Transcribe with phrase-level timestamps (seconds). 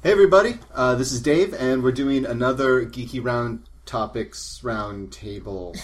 [0.00, 5.74] Hey everybody, uh, this is Dave, and we're doing another Geeky Round Topics Round Table.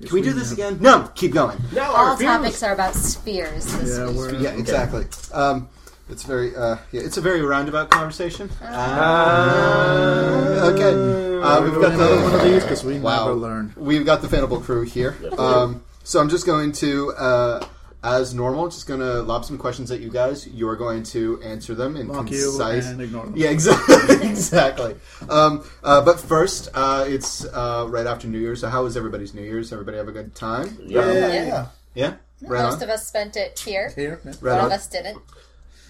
[0.00, 0.78] Can we do this again?
[0.80, 1.58] No, keep going.
[1.74, 4.16] No, All our topics are about spheres this Yeah, week.
[4.16, 5.04] we're Yeah, exactly.
[5.34, 5.68] Um,
[6.08, 8.48] it's very, uh, yeah, it's a very roundabout conversation.
[8.62, 13.26] Uh, okay, uh, we've got another one of the these because we wow.
[13.26, 13.74] never learn.
[13.76, 15.14] We've got the Fanable crew here.
[15.36, 17.66] Um, so I'm just going to, uh,
[18.02, 20.46] as normal, just going to lob some questions at you guys.
[20.46, 22.86] You are going to answer them in Mock you concise.
[22.86, 23.34] and ignore them.
[23.36, 23.94] Yeah, exactly.
[24.28, 24.94] exactly.
[25.28, 28.60] Um, uh, but first, uh, it's uh, right after New Year's.
[28.60, 29.72] So, how was everybody's New Year's?
[29.72, 30.78] Everybody have a good time?
[30.80, 31.12] Yeah.
[31.12, 31.66] Yeah.
[31.94, 32.14] Yeah.
[32.42, 32.82] Right Most on.
[32.84, 33.90] of us spent it here.
[33.96, 34.32] Here, yeah.
[34.40, 34.66] Right One on.
[34.66, 35.18] of us didn't.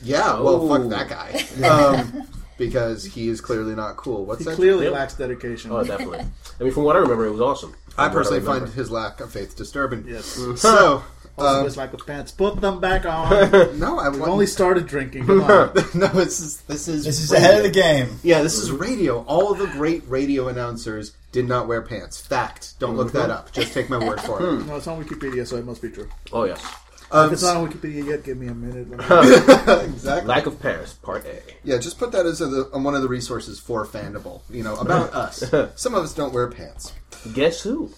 [0.03, 0.41] Yeah.
[0.41, 1.45] Well, fuck that guy.
[1.69, 4.25] Um, because he is clearly not cool.
[4.25, 4.57] What's he that?
[4.57, 4.93] clearly Yep.
[4.95, 5.71] lacks dedication.
[5.71, 6.21] Oh, definitely.
[6.59, 7.73] I mean, from what I remember, it was awesome.
[7.73, 8.67] I From what personally remember.
[8.67, 10.07] find his lack of faith disturbing.
[10.09, 10.25] Yes.
[10.57, 11.05] So,
[11.39, 12.33] Also, um, this lack of pants.
[12.33, 13.31] Put them back on.
[13.79, 15.27] no, I We've only started drinking.
[15.27, 15.71] Come on.
[15.95, 16.09] no.
[16.09, 17.47] This is this is This is radio.
[17.49, 18.19] ahead of the game.
[18.23, 19.23] Yeah, this is radio.
[19.25, 22.21] All of the great radio announcers did not wear pants.
[22.21, 22.79] Fact.
[22.79, 23.53] Don't look that up.
[23.53, 24.67] Just take my word for it.
[24.67, 26.09] No, it's on Wikipedia, so it must be true.
[26.33, 26.65] Oh yes.
[27.11, 28.89] Um, If it's not on Wikipedia yet, give me a minute.
[29.89, 30.29] Exactly.
[30.29, 31.41] Lack of Paris, Part A.
[31.65, 34.43] Yeah, just put that as a, on one of the resources for Fandible.
[34.51, 35.43] You know, about us.
[35.77, 36.93] Some of us don't wear pants.
[37.33, 37.91] Guess who?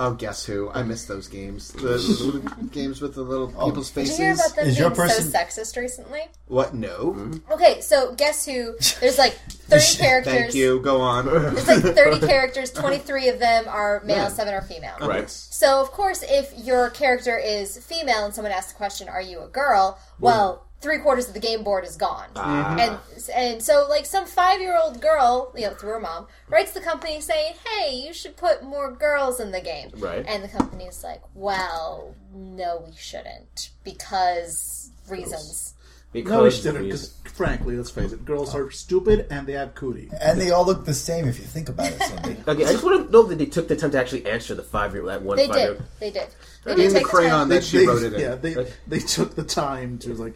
[0.00, 0.70] Oh, guess who?
[0.70, 1.72] I miss those games.
[1.72, 3.66] The, the little games with the little oh.
[3.66, 4.16] people's faces.
[4.16, 4.38] Did you faces.
[4.38, 6.20] hear about them Is being your person- so sexist recently?
[6.46, 6.72] What?
[6.72, 7.14] No.
[7.14, 7.52] Hmm?
[7.52, 8.76] Okay, so guess who?
[9.00, 10.32] There's like 30 characters.
[10.32, 10.78] Thank you.
[10.80, 11.26] Go on.
[11.26, 12.70] There's like 30 characters.
[12.70, 14.28] 23 of them are male, Yeah.
[14.28, 14.94] seven are female.
[15.00, 15.28] Oh, right.
[15.28, 19.40] So of course, if your character is female and someone asks the question, "Are you
[19.40, 22.76] a girl?" Well, three quarters of the game board is gone, ah.
[22.76, 22.78] mm-hmm.
[22.78, 26.72] and and so like some five year old girl, you know, through her mom, writes
[26.72, 30.24] the company saying, "Hey, you should put more girls in the game." Right.
[30.26, 35.74] And the company's like, "Well, no, we shouldn't because reasons."
[36.10, 36.84] Because no, we shouldn't.
[36.84, 40.10] reason- Because frankly, let's face it, girls are stupid and they have cootie.
[40.20, 42.00] And they all look the same if you think about it,
[42.48, 44.62] Okay, I just want to know that they took the time to actually answer the
[44.62, 45.82] five year old that one They did.
[46.00, 46.28] They did.
[46.64, 47.48] They In the crayon time.
[47.50, 48.20] that she they, wrote it in.
[48.20, 50.34] Yeah, they they took the time to like.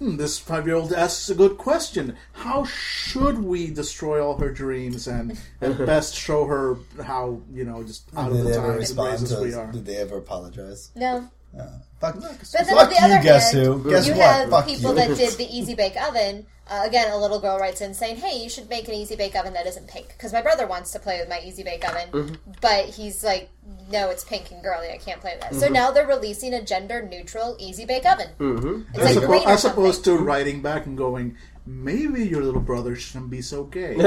[0.00, 2.16] Hmm, this five-year-old asks a good question.
[2.32, 7.82] How should we destroy all her dreams and, and best show her how you know
[7.84, 9.70] just out of Did the they ever times and respond races we are?
[9.72, 10.90] Did they ever apologize?
[10.96, 13.90] No, Fuck, But then fuck on the you, other guess hand, who?
[13.90, 14.22] Guess you what?
[14.22, 14.96] have Fuck people you.
[14.96, 16.46] that did the easy bake oven.
[16.70, 19.34] Uh, again, a little girl writes in saying, "Hey, you should make an easy bake
[19.36, 22.08] oven that isn't pink because my brother wants to play with my easy bake oven,
[22.12, 22.34] Mm-hmm.
[22.62, 23.50] but he's like,
[23.90, 24.90] no, it's pink and girly.
[24.90, 25.60] I can't play that." Mm-hmm.
[25.60, 28.28] So now they're releasing a gender neutral easy bake oven.
[28.38, 28.82] Mm-hmm.
[28.94, 29.82] It's As, like oppo- green or as something.
[29.82, 31.36] opposed to writing back and going,
[31.66, 33.94] maybe your little brother shouldn't be so gay.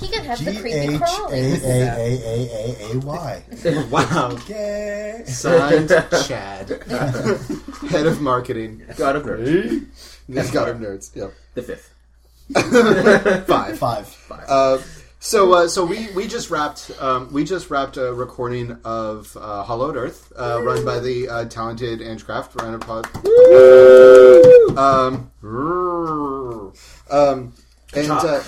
[0.00, 1.64] he can have G the H creepy A crawlies.
[1.64, 2.36] A A A
[2.90, 3.42] A A Y.
[3.90, 4.36] Wow.
[4.46, 5.22] Gay.
[5.26, 5.88] Signed,
[6.26, 6.68] Chad,
[7.90, 8.82] head of marketing.
[8.96, 9.86] God of nerds.
[10.26, 11.14] He's got him nerds.
[11.14, 11.32] Yep.
[11.54, 11.90] The fifth.
[13.46, 13.78] Five.
[13.78, 14.16] Five.
[14.48, 14.78] Uh,
[15.24, 19.62] so, uh, so we, we just wrapped um, we just wrapped a recording of uh,
[19.62, 22.60] Hollowed Earth, uh, run by the uh, talented Ange Craft.
[22.60, 23.06] Round of applause.
[24.76, 25.30] Um,
[27.10, 27.52] um,
[27.94, 28.42] and, uh,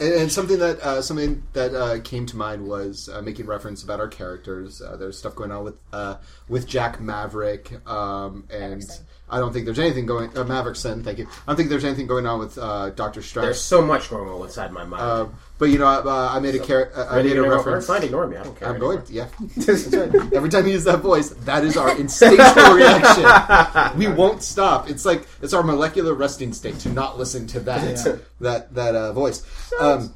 [0.00, 3.82] and and something that uh, something that uh, came to mind was uh, making reference
[3.82, 4.80] about our characters.
[4.80, 6.16] Uh, there's stuff going on with uh,
[6.48, 9.00] with Jack Maverick, um, and Maverickson.
[9.30, 10.30] I don't think there's anything going.
[10.30, 11.26] Uh, Maverickson, thank you.
[11.26, 14.42] I don't think there's anything going on with uh, Doctor There's so much going on
[14.42, 15.02] inside my mind.
[15.02, 15.26] Uh,
[15.58, 17.86] but you know, uh, I made a char- uh, I made a reference.
[17.86, 18.36] Fine, ignore me.
[18.36, 18.68] I don't care.
[18.68, 18.96] I'm anymore.
[18.96, 19.06] going.
[19.10, 20.32] Yeah, right.
[20.32, 23.98] Every time you use that voice, that is our instinctual reaction.
[23.98, 24.88] We won't stop.
[24.88, 29.12] It's like it's our molecular resting state to not listen to that that that uh,
[29.12, 29.42] voice.
[29.80, 30.14] Um,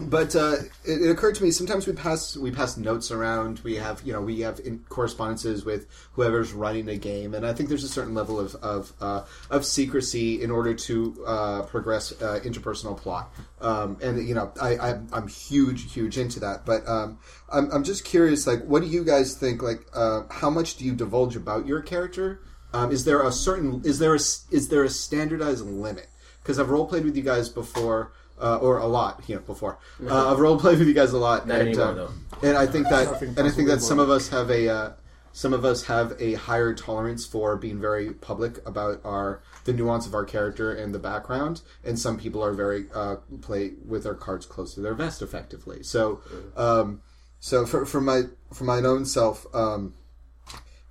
[0.00, 3.60] but uh, it, it occurred to me sometimes we pass we pass notes around.
[3.60, 7.68] We have you know we have correspondences with whoever's running a game, and I think
[7.68, 12.40] there's a certain level of of, uh, of secrecy in order to uh, progress uh,
[12.44, 13.32] interpersonal plot.
[13.60, 16.66] Um, and you know I, I I'm huge huge into that.
[16.66, 17.18] But um,
[17.52, 19.62] I'm I'm just curious, like, what do you guys think?
[19.62, 22.40] Like, uh, how much do you divulge about your character?
[22.72, 26.08] Um, is there a certain is there a is there a standardized limit?
[26.42, 28.12] Because I've role played with you guys before.
[28.36, 29.78] Uh, or a lot, you know, before
[30.08, 32.10] uh, I've role played with you guys a lot, Not and, anymore, uh, though.
[32.42, 34.92] and I think that, and I think that some of us have a, uh,
[35.32, 40.06] some of us have a higher tolerance for being very public about our the nuance
[40.06, 44.14] of our character and the background, and some people are very uh, play with their
[44.14, 45.82] cards close to their vest effectively.
[45.82, 46.20] So,
[46.56, 47.02] um,
[47.40, 48.22] so for for my
[48.52, 49.94] for my own self, um,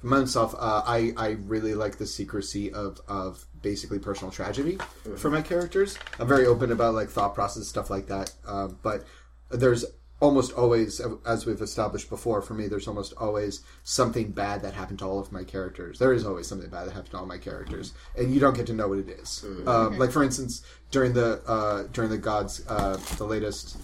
[0.04, 4.78] for my uh, I I really like the secrecy of of basically personal tragedy
[5.16, 5.98] for my characters.
[6.20, 9.06] I'm very open about like thought process stuff like that, um, but
[9.50, 9.86] there's
[10.20, 15.00] almost always, as we've established before, for me, there's almost always something bad that happened
[15.00, 16.00] to all of my characters.
[16.00, 18.66] There is always something bad that happened to all my characters, and you don't get
[18.68, 19.46] to know what it is.
[19.68, 23.78] Um, like for instance, during the uh, during the gods, uh, the latest.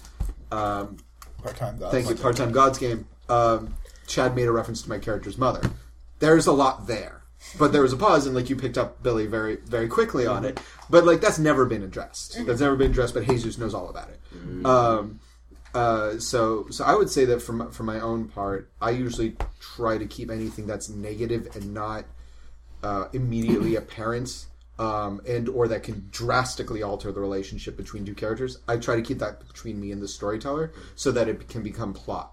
[0.50, 0.96] Um,
[1.42, 1.92] Part-time gods.
[1.92, 2.14] Thank you.
[2.16, 3.06] Part time gods game.
[3.28, 3.74] Um,
[4.06, 5.62] Chad made a reference to my character's mother.
[6.20, 7.22] There's a lot there,
[7.58, 10.44] but there was a pause, and like you picked up Billy very very quickly on
[10.44, 10.60] it.
[10.88, 12.38] But like that's never been addressed.
[12.46, 13.14] That's never been addressed.
[13.14, 14.20] But Jesus knows all about it.
[14.66, 15.20] Um,
[15.74, 19.36] uh, so so I would say that for my, for my own part, I usually
[19.60, 22.04] try to keep anything that's negative and not
[22.82, 24.46] uh, immediately apparent.
[24.78, 28.60] Um, and or that can drastically alter the relationship between two characters.
[28.66, 31.92] I try to keep that between me and the storyteller so that it can become
[31.92, 32.32] plot.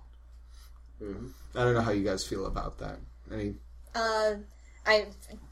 [1.02, 3.00] I don't know how you guys feel about that.
[3.32, 3.56] Any?
[3.98, 4.36] Uh,
[4.86, 5.06] I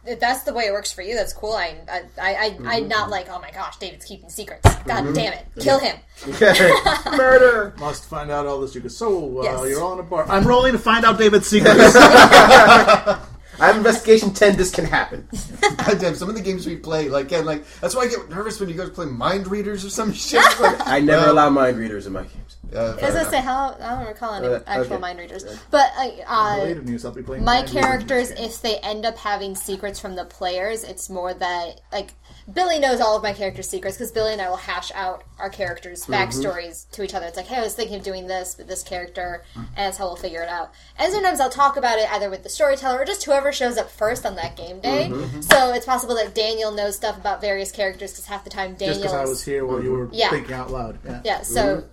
[0.06, 1.15] if that's the way it works for you.
[1.15, 1.53] That's cool.
[1.53, 4.74] I I I, I I'm not like oh my gosh, David's keeping secrets.
[4.86, 5.97] God damn it, kill him.
[7.18, 7.74] Murder.
[7.80, 8.74] Must find out all this.
[8.75, 8.88] You go.
[8.88, 9.69] So uh, Yes.
[9.69, 10.25] you're all in a bar.
[10.30, 11.95] I'm rolling to find out David's secrets.
[13.60, 14.56] I have investigation ten.
[14.57, 15.28] This can happen.
[15.78, 18.60] Goddamn, some of the games we play, like, and like that's why I get nervous
[18.60, 20.42] when you guys play mind readers or some shit.
[20.60, 22.57] Like, I never uh, allow mind readers in my games.
[22.75, 24.98] uh, I say how I don't recall any Uh, actual okay.
[25.02, 27.06] mind readers, but uh, Related news.
[27.06, 31.10] I'll be playing my characters, if they end up having secrets from the players, it's
[31.10, 32.13] more that like
[32.51, 35.50] Billy knows all of my characters' secrets because Billy and I will hash out our
[35.50, 36.13] characters' mm-hmm.
[36.13, 37.25] backstories to each other.
[37.25, 40.06] It's like, hey, I was thinking of doing this with this character, and that's how
[40.06, 40.71] we'll figure it out.
[40.97, 43.89] And sometimes I'll talk about it either with the storyteller or just whoever shows up
[43.89, 45.09] first on that game day.
[45.09, 45.24] Mm-hmm.
[45.24, 45.42] Mm-hmm.
[45.42, 48.95] So it's possible that Daniel knows stuff about various characters because half the time Daniel
[48.95, 50.30] Just because I was here while you were Yeah.
[50.30, 51.00] thinking out loud.
[51.03, 51.21] Yeah.
[51.24, 51.83] yeah, so,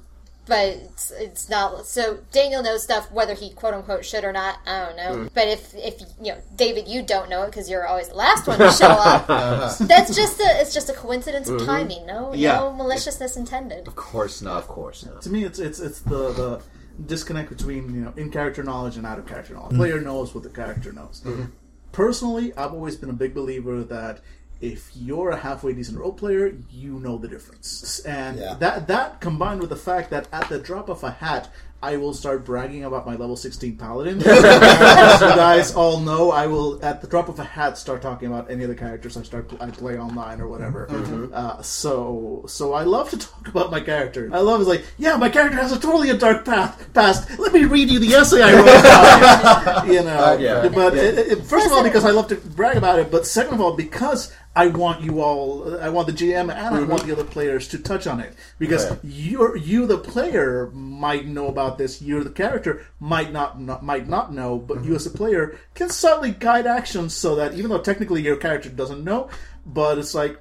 [0.47, 1.87] but it's, it's not.
[1.87, 4.59] So Daniel knows stuff whether he quote unquote should or not.
[4.67, 5.25] I don't know.
[5.25, 5.31] Mm.
[5.35, 8.47] But if if you know David, you don't know it because you're always the last
[8.47, 9.29] one to show up.
[9.43, 9.85] Uh-huh.
[9.87, 11.67] That's just a it's just a coincidence of mm-hmm.
[11.67, 12.07] timing.
[12.07, 12.57] No, Yeah.
[12.57, 13.87] no maliciousness intended.
[13.87, 14.59] of course not.
[14.59, 15.23] Of course not.
[15.23, 16.63] To me, it's it's it's the the
[17.07, 19.71] disconnect between you know in character knowledge and out of character knowledge.
[19.73, 19.79] Mm-hmm.
[19.79, 21.23] Player knows what the character knows.
[21.25, 21.45] Mm-hmm.
[21.93, 24.21] Personally, I've always been a big believer that
[24.63, 28.55] if you're a halfway decent role player, you know the difference, and Yeah.
[28.61, 31.51] that that combined with the fact that at the drop of a hat.
[31.85, 34.23] I will start bragging about my level 16 paladin.
[34.25, 38.29] As you guys all know, I will, at the drop of a hat, start talking
[38.29, 40.87] about any of the characters I start I play online or whatever.
[41.35, 44.31] Uh, so, so I love to talk about my character.
[44.33, 47.37] I love is like, yeah, my character has a totally a dark path past.
[47.41, 49.93] Let me read you the essay I wrote about it.
[49.93, 50.69] You know, yeah.
[50.69, 53.55] but It, it- first of all, because I love to brag about it, but second
[53.55, 57.09] of all, because I want you all, I want the GM and I want mm-hmm.
[57.09, 58.99] the other players to touch on it because Right.
[59.03, 62.03] you're you the player might know about this.
[62.03, 64.97] You the character might not, not might not know, but you mm-hmm.
[64.97, 69.05] as a player can subtly guide actions so that even though technically your character doesn't
[69.05, 69.29] know,
[69.67, 70.41] but it's like.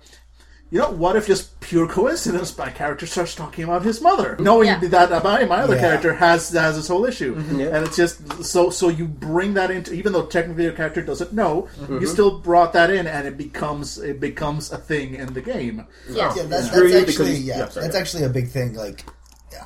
[0.72, 4.68] You know, what if just pure coincidence my character starts talking about his mother, knowing
[4.70, 4.80] Yeah.
[4.80, 5.82] that about my other Yeah.
[5.82, 7.76] character has has this whole issue, Yeah.
[7.76, 11.34] and it's just so so you bring that into even though technically your character doesn't
[11.34, 12.00] know, Mm-hmm.
[12.00, 15.86] you still brought that in, and it becomes it becomes a thing in the game.
[16.10, 16.34] Yeah.
[16.36, 18.02] Yeah, that's, that's you because actually yeah, yeah, sorry, that's yeah.
[18.02, 18.74] actually a big thing.
[18.76, 19.04] Like,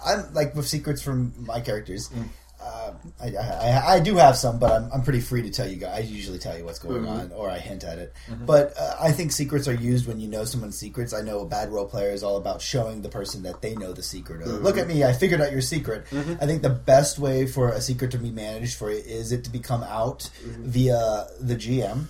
[0.03, 2.09] I'm like with secrets from my characters.
[2.09, 2.29] Mm.
[2.65, 5.75] Uh, I, I, I do have some, but I'm, I'm pretty free to tell you
[5.75, 5.97] guys.
[5.97, 7.07] I usually tell you what's going Mm-hmm.
[7.07, 8.13] on, or I hint at it.
[8.45, 11.13] But uh, I think secrets are used when you know someone's secrets.
[11.13, 13.93] I know a bad role player is all about showing the person that they know
[13.93, 14.41] the secret.
[14.41, 14.79] Or, Look Mm-hmm.
[14.79, 16.05] at me, I figured out your secret.
[16.11, 19.43] I think the best way for a secret to be managed for it is it
[19.43, 20.63] to become out Mm-hmm.
[20.67, 22.05] via the GM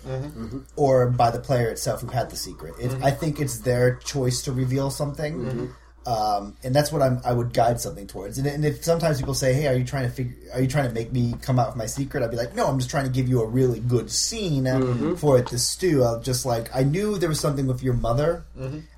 [0.75, 2.75] or by the player itself who had the secret.
[2.79, 5.73] It, I think it's their choice to reveal something.
[6.05, 8.37] Um, and that's what I'm, I would guide something towards.
[8.37, 10.35] And, and if sometimes people say, "Hey, are you trying to figure?
[10.53, 12.67] Are you trying to make me come out with my secret?" I'd be like, "No,
[12.67, 16.03] I'm just trying to give you a really good scene uh, for it to stew."
[16.03, 18.45] I'll just like I knew there was something with your mother.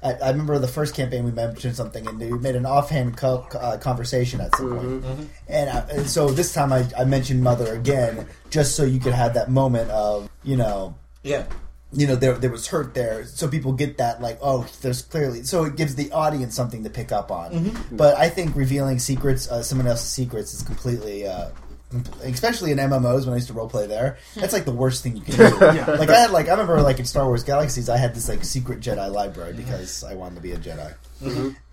[0.03, 3.47] I, I remember the first campaign we mentioned something, and we made an offhand co-
[3.53, 5.03] uh, conversation at some point.
[5.47, 9.13] And, I, and so this time I, I mentioned mother again, just so you could
[9.13, 11.45] have that moment of you know Yeah.
[11.93, 13.25] You know there there was hurt there.
[13.25, 16.89] So people get that like oh there's clearly so it gives the audience something to
[16.89, 17.51] pick up on.
[17.91, 21.49] But i think revealing secrets uh, someone else's secrets is completely uh
[22.23, 25.21] especially in MMOs when I used to roleplay there, that's like the worst thing you
[25.21, 25.57] can do.
[25.93, 28.43] Like I had like I remember like in Star Wars Galaxies, I had this like
[28.43, 30.93] secret Jedi library because I wanted to be a Jedi.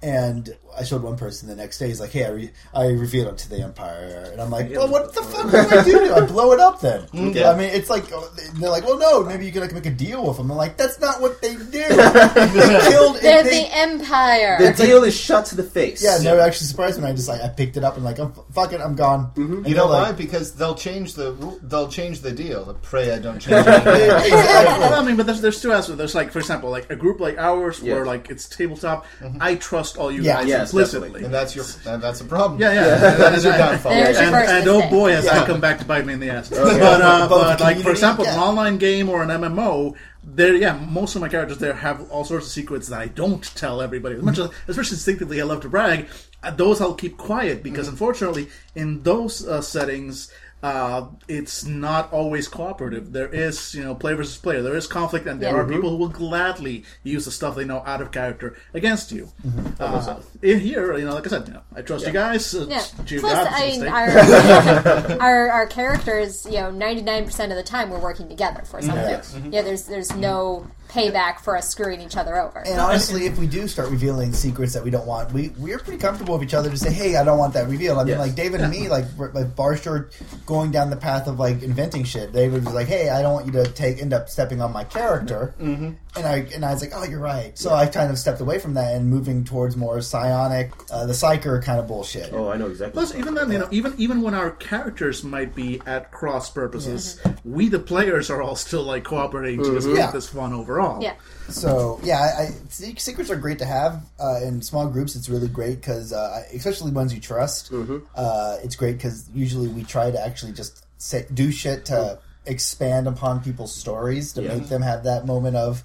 [0.04, 1.86] And I showed one person the next day.
[1.88, 4.88] He's like, "Hey, I, re- I revealed it to the Empire," and I'm like, "Well,
[4.88, 6.12] what the fuck do I do?
[6.12, 7.50] I blow it up then?" Yeah.
[7.50, 8.20] I mean, it's like uh,
[8.56, 10.76] they're like, "Well, no, maybe you can like make a deal with them." I'm like,
[10.76, 11.62] "That's not what they do.
[11.72, 13.16] they killed.
[13.22, 14.58] They're they, the Empire.
[14.60, 16.02] The deal is shut to the face.
[16.04, 18.04] yeah, and they were actually surprised when I just like I picked it up and
[18.04, 19.66] like, I'm, "Fuck it, I'm gone." Mm-hmm.
[19.66, 20.12] You know like, why?
[20.12, 21.32] Because they'll change the
[21.62, 22.64] they'll change the deal.
[22.66, 24.32] The pray I don't change anything.
[24.34, 25.96] well, I mean, but there's, there's two aspects.
[25.96, 27.94] There's like, for example, like a group like ours Yeah.
[27.94, 29.06] where like it's tabletop.
[29.40, 30.36] I trust all you Yeah.
[30.40, 31.08] guys Yes, implicitly.
[31.08, 31.24] definitely.
[31.26, 32.60] and that's your and that's a problem.
[32.60, 32.96] Yeah, yeah.
[33.16, 33.92] that is your downfall.
[33.92, 35.34] There's your and, and oh boy, has Yeah.
[35.34, 36.48] that come back to bite me in the ass.
[36.48, 36.58] But,
[37.02, 39.94] uh, Both but like for example, and- an online game or an MMO,
[40.26, 43.42] there, yeah, most of my characters there have all sorts of secrets that I don't
[43.56, 44.14] tell everybody.
[44.16, 46.08] As much as, especially instinctively, I love to brag.
[46.42, 50.30] uh, Those I'll keep quiet because, unfortunately, in those uh, settings.
[50.64, 53.12] Uh, it's not always cooperative.
[53.12, 54.62] There is, you know, player versus player.
[54.62, 55.60] There is conflict, and there Yeah.
[55.60, 59.28] are people who will gladly use the stuff they know out of character against you.
[59.46, 59.76] Mm-hmm.
[59.78, 62.54] Uh, in here, you know, like I said, you know, I trust you guys.
[62.54, 62.82] Uh, Yeah.
[63.04, 64.08] Gee, Plus, I mean, our,
[65.26, 68.80] our our characters, you know, ninety nine percent of the time we're working together for
[68.80, 68.96] something.
[69.20, 69.36] Yes.
[69.50, 72.60] Yeah, there's there's no payback for us screwing each other over.
[72.60, 75.98] And honestly, if we do start revealing secrets that we don't want, we we're pretty
[75.98, 78.18] comfortable with each other to say, "Hey, I don't want that revealed." I mean, Yes.
[78.20, 80.10] like David and me, like we're- like Barshore
[80.46, 82.32] going down the path of like inventing shit.
[82.32, 84.84] David was like, "Hey, I don't want you to take end up stepping on my
[84.84, 85.90] character," mm-hmm.
[86.16, 88.58] and I and I was like, "Oh, you're right." So I kind of stepped away
[88.60, 92.32] from that and moving towards more psionic, uh, the psyker kind of bullshit.
[92.32, 92.92] Oh, I know exactly.
[92.92, 97.20] Plus, even then, you know, even even when our characters might be at cross purposes,
[97.44, 100.10] we the players are all still like cooperating to just make Yeah.
[100.12, 100.83] this fun overall.
[101.00, 101.14] Yeah,
[101.48, 105.14] So yeah, I, I, secrets are great to have uh, in small groups.
[105.16, 107.70] It's really great because, uh, especially ones you trust,
[108.14, 113.06] uh, it's great because usually we try to actually just say, do shit to expand
[113.08, 114.54] upon people's stories to Yeah.
[114.54, 115.82] make them have that moment of.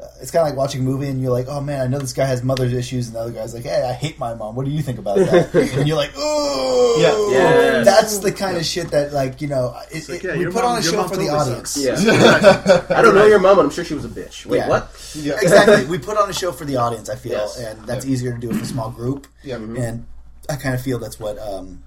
[0.00, 1.98] Uh, it's kind of like watching a movie and you're like, oh man, I know
[1.98, 4.54] this guy has mother's issues, and the other guy's like, hey, I hate my mom.
[4.54, 5.54] What do you think about that?
[5.78, 7.30] and you're like, ooh, Yeah.
[7.30, 7.84] Yes.
[7.86, 10.56] that's the kind of shit that like you know it, like, it- yeah, we put
[10.56, 11.78] mom- on a show for the audience.
[11.78, 11.94] Yeah.
[12.90, 14.44] I don't know your mom, and I'm sure she was a bitch.
[14.44, 14.68] Wait, Yeah.
[14.68, 15.12] what?
[15.14, 15.34] Yeah.
[15.40, 15.86] exactly.
[15.86, 17.08] We put on a show for the audience.
[17.08, 17.58] I feel, Yes.
[17.58, 19.26] and that's easier to do with a small group.
[19.42, 19.56] Yeah.
[19.56, 19.80] Mhm.
[19.80, 20.06] and
[20.50, 21.84] I kind of feel that's what um,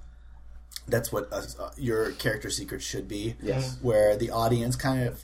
[0.87, 1.41] that's what uh,
[1.77, 3.35] your character secret should be.
[3.41, 3.77] Yes.
[3.83, 5.23] where the audience kind of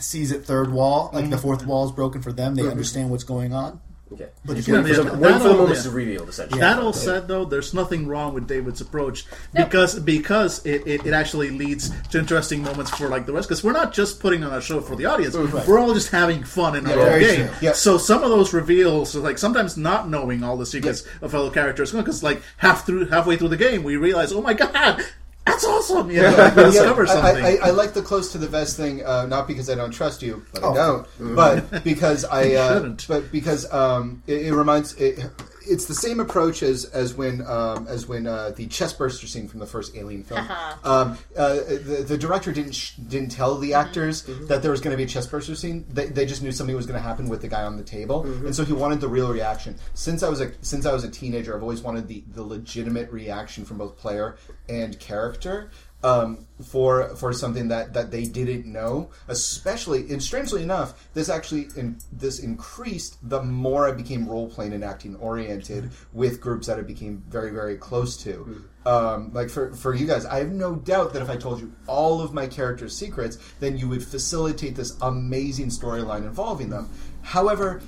[0.00, 1.42] sees it third wall, like the mm-hmm.
[1.42, 2.54] fourth wall is broken for them.
[2.54, 3.80] They understand what's going on.
[4.12, 4.28] Okay.
[4.44, 5.82] But if Yeah, you're yeah, just- but Waiting for the all- moment yeah.
[5.82, 6.60] to reveal, essentially.
[6.60, 9.64] That all said, though, there's nothing wrong with David's approach No.
[9.64, 13.48] because because it, it, it actually leads to interesting moments for like the rest.
[13.48, 16.44] Because we're not just putting on a show for the audience; we're all just having
[16.44, 17.48] fun in our own very game.
[17.48, 17.56] true.
[17.62, 17.72] Yeah.
[17.72, 21.90] So some of those reveals, like sometimes not knowing all the secrets of fellow characters,
[21.90, 25.02] because like half through halfway through the game, we realize, oh my god,
[25.46, 26.10] that's awesome!
[26.10, 27.44] You know, like, discover I- something.
[27.44, 29.90] I, I, I like the close to the vest thing, uh, not because I don't
[29.90, 30.72] trust you, but Oh.
[30.72, 35.20] I don't, but because I, uh, but because um, it, it reminds it.
[35.66, 39.60] It's the same approach as as when um, as when uh, the chestburster scene from
[39.60, 40.48] the first Alien film.
[40.84, 44.90] Um, uh, the, the director didn't sh- didn't tell the actors that there was going
[44.90, 45.86] to be a chestburster scene.
[45.88, 48.24] They, they just knew something was going to happen with the guy on the table,
[48.24, 49.76] and so he wanted the real reaction.
[49.94, 53.10] Since I was a since I was a teenager, I've always wanted the the legitimate
[53.10, 54.36] reaction from both player
[54.68, 55.70] and character
[56.04, 59.10] um, for for something that, that they didn't know.
[59.26, 64.74] Especially, and strangely enough, this actually in, this increased the more I became role playing
[64.74, 68.64] and acting oriented with groups that I became very very close to.
[68.86, 71.72] Um, like for for you guys, I have no doubt that if I told you
[71.88, 76.90] all of my characters' secrets, then you would facilitate this amazing storyline involving them.
[77.22, 77.80] However.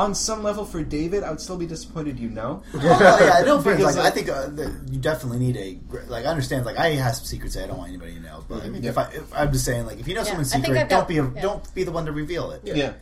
[0.00, 2.18] On some level, for David, I would still be disappointed.
[2.18, 5.56] You know, Oh, yeah, no, friends, Because, like, I think uh, that you definitely need
[5.56, 5.78] a
[6.08, 6.24] like.
[6.24, 8.44] I understand, like I have some secrets that I don't want anybody to know.
[8.48, 10.52] But I mean, if I, if I'm just saying, like, if you know Yeah, someone's
[10.52, 11.42] secret, I've don't be a, yeah.
[11.42, 12.62] don't be the one to reveal it.
[12.64, 12.94] yeah.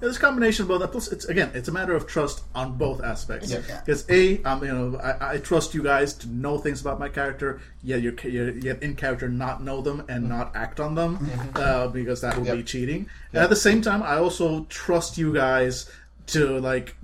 [0.00, 0.80] There's a combination of both.
[0.80, 0.92] that.
[0.92, 3.50] Plus, it's again, it's a matter of trust on both aspects.
[3.50, 3.60] Yeah.
[3.68, 3.80] Yeah.
[3.84, 7.08] Because a, um, you know, I, I trust you guys to know things about my
[7.10, 7.60] character.
[7.82, 11.86] Yet you're, you're yet in character not know them and not act on them uh,
[11.88, 12.56] because that would Yep.
[12.56, 13.08] be cheating.
[13.32, 15.88] And at the same time, I also trust you guys
[16.28, 16.96] to like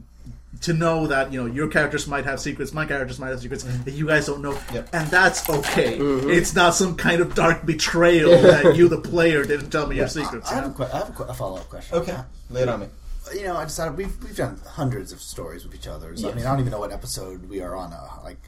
[0.62, 3.64] to know that you know your characters might have secrets, my characters might have secrets
[3.64, 4.88] that you guys don't know, Yep.
[4.92, 5.98] and that's okay.
[5.98, 10.08] It's not some kind of dark betrayal that you, the player, didn't tell me your
[10.08, 10.50] secrets.
[10.50, 11.98] I you have, a, que- I have a, que- a follow up question.
[11.98, 12.16] Okay,
[12.50, 12.86] lay it on me.
[13.34, 16.16] you know, I decided we've we've done hundreds of stories with each other.
[16.16, 17.92] So, I mean, I don't even know what episode we are on.
[17.92, 18.38] Uh, like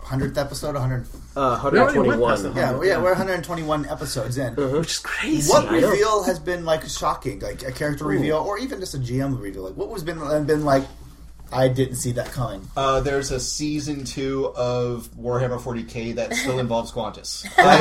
[0.00, 1.06] hundredth episode, hundred.
[1.36, 2.54] Uh, We already went past 121.
[2.54, 4.54] the Yeah, yeah, we're 121 episodes in.
[4.56, 5.50] Which is crazy.
[5.50, 9.40] What reveal has been like shocking, like a character reveal, or even just a GM
[9.40, 9.62] reveal?
[9.64, 10.84] Like, what was been been like?
[11.52, 12.68] I didn't see that coming.
[12.76, 17.46] Uh, there's a season two of Warhammer 40k that still involves Qantas.
[17.56, 17.78] I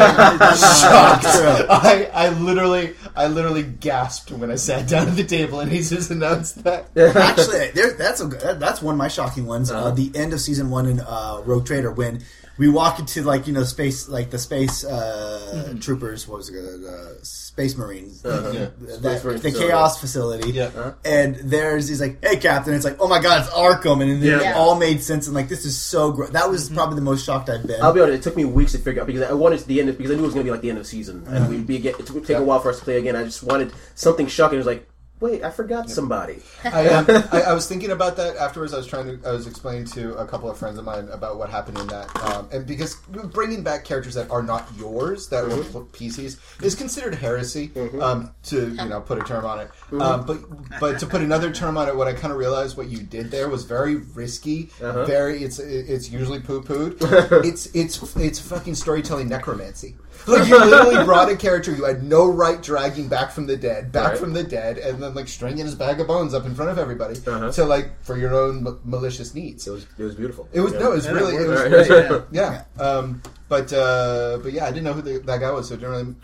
[0.56, 1.26] shocked.
[1.70, 5.80] I, I literally, I literally gasped when I sat down at the table and he
[5.80, 6.90] just announced that.
[6.98, 9.70] Actually, there, that's a that's one of my shocking ones.
[9.72, 12.24] uh the end of season one in uh, Rogue Trader when
[12.58, 15.80] we walk into like you know space like the space uh, mm-hmm.
[15.80, 16.28] troopers.
[16.28, 16.56] What was it?
[16.58, 18.24] Uh, space Marines.
[18.26, 18.88] Uh, yeah.
[19.00, 19.58] That- Space the facility.
[19.58, 20.52] Uh, chaos facility.
[20.52, 20.64] Yeah.
[20.66, 20.94] Uh-huh.
[21.06, 24.40] And there's he's like, "Hey, Captain!" It's like, "Oh my God, it's Arkham!" And then
[24.42, 25.28] it all made sense.
[25.28, 26.32] And like, this is so great.
[26.32, 26.76] That was mm-hmm.
[26.76, 27.82] probably the most shocked I've been.
[27.82, 28.20] I'll be honest.
[28.20, 30.16] It took me weeks to figure out because I wanted the end of, because I
[30.16, 31.50] knew it was going to be like the end of the season, and mm-hmm.
[31.50, 33.16] we'd be get, it would take a while for us to play again.
[33.16, 34.56] I just wanted something shocking.
[34.56, 34.88] It was like,
[35.20, 36.40] Wait, I forgot somebody.
[36.64, 38.74] I, um, I, I was thinking about that afterwards.
[38.74, 41.38] I was trying to, I was explaining to a couple of friends of mine about
[41.38, 42.96] what happened in that, um, and because
[43.34, 47.72] bringing back characters that are not yours, that were pl- PCs, is considered heresy.
[48.00, 49.72] Um, to you know, put a term on it.
[50.00, 50.38] Um, but
[50.80, 53.32] but to put another term on it, what I kind of realized what you did
[53.32, 54.70] there was very risky.
[54.80, 56.98] Very, it's it's usually poo pooed.
[57.46, 59.96] it's it's it's fucking storytelling necromancy.
[60.28, 63.92] Like you literally brought a character you had no right dragging back from the dead,
[63.92, 64.18] back Right.
[64.18, 66.78] from the dead, and then like stringing his bag of bones up in front of
[66.78, 67.52] everybody Uh-huh.
[67.52, 69.68] to like for your own m- malicious needs.
[69.68, 70.48] It was it was beautiful.
[70.52, 70.80] It was Yeah.
[70.80, 71.90] no, it was Yeah, really it it was worked.
[71.90, 72.22] great.
[72.32, 72.64] Yeah.
[72.78, 72.84] yeah.
[72.84, 75.78] Um, but uh, but yeah, I didn't know who the, that guy was, so it
[75.78, 76.16] didn't really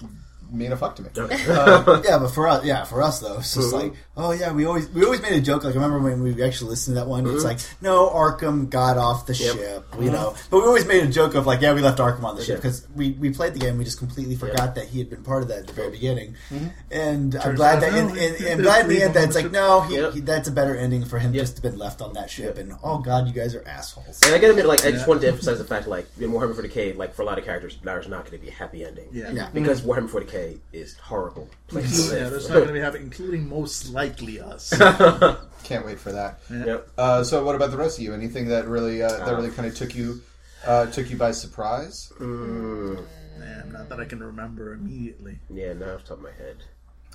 [0.51, 1.09] mean a fuck to me.
[1.47, 1.83] Yeah,
[2.19, 3.81] but for us, yeah, for us though, it's just Mhm.
[3.83, 5.63] like, oh yeah, we always we always made a joke.
[5.63, 7.25] Like I remember when we actually listened to that one.
[7.25, 7.47] It's mm-hmm.
[7.47, 9.55] like, no, Arkham got off the Yep.
[9.55, 10.13] ship, you mm-hmm.
[10.13, 10.35] know.
[10.49, 12.57] But we always made a joke of like, yeah, we left Arkham on the ship
[12.57, 13.77] because we, we played the game.
[13.77, 16.35] We just completely forgot that he had been part of that at the very beginning.
[16.49, 16.67] Mm-hmm.
[16.91, 19.15] And I'm glad out that, no, and, he- and, and glad in leave the end
[19.15, 20.13] him that it's like, no, he, Yep.
[20.13, 21.41] he, that's a better ending for him Yep.
[21.41, 22.57] just to been left on that ship.
[22.57, 24.21] And oh god, you guys are assholes.
[24.23, 26.53] And I gotta admit, like, I just wanted to emphasize the fact, like, in Warhammer
[26.53, 29.07] 40k, like, for a lot of characters, there's not going to be a happy ending.
[29.11, 29.31] Yeah.
[29.31, 29.49] Yeah.
[29.53, 33.93] Because Warhammer 40k is horrible place Yeah, there's not going to be having, including most
[34.07, 34.69] likely us.
[35.63, 36.39] Can't wait for that.
[36.49, 36.89] Yep.
[36.97, 38.13] Uh, so what about the rest of you?
[38.13, 40.21] Anything that really uh, that really kind of took you
[40.65, 42.11] uh, took you by surprise?
[42.19, 45.39] Man, not that I can remember immediately.
[45.49, 46.57] Yeah, now off the top of my head.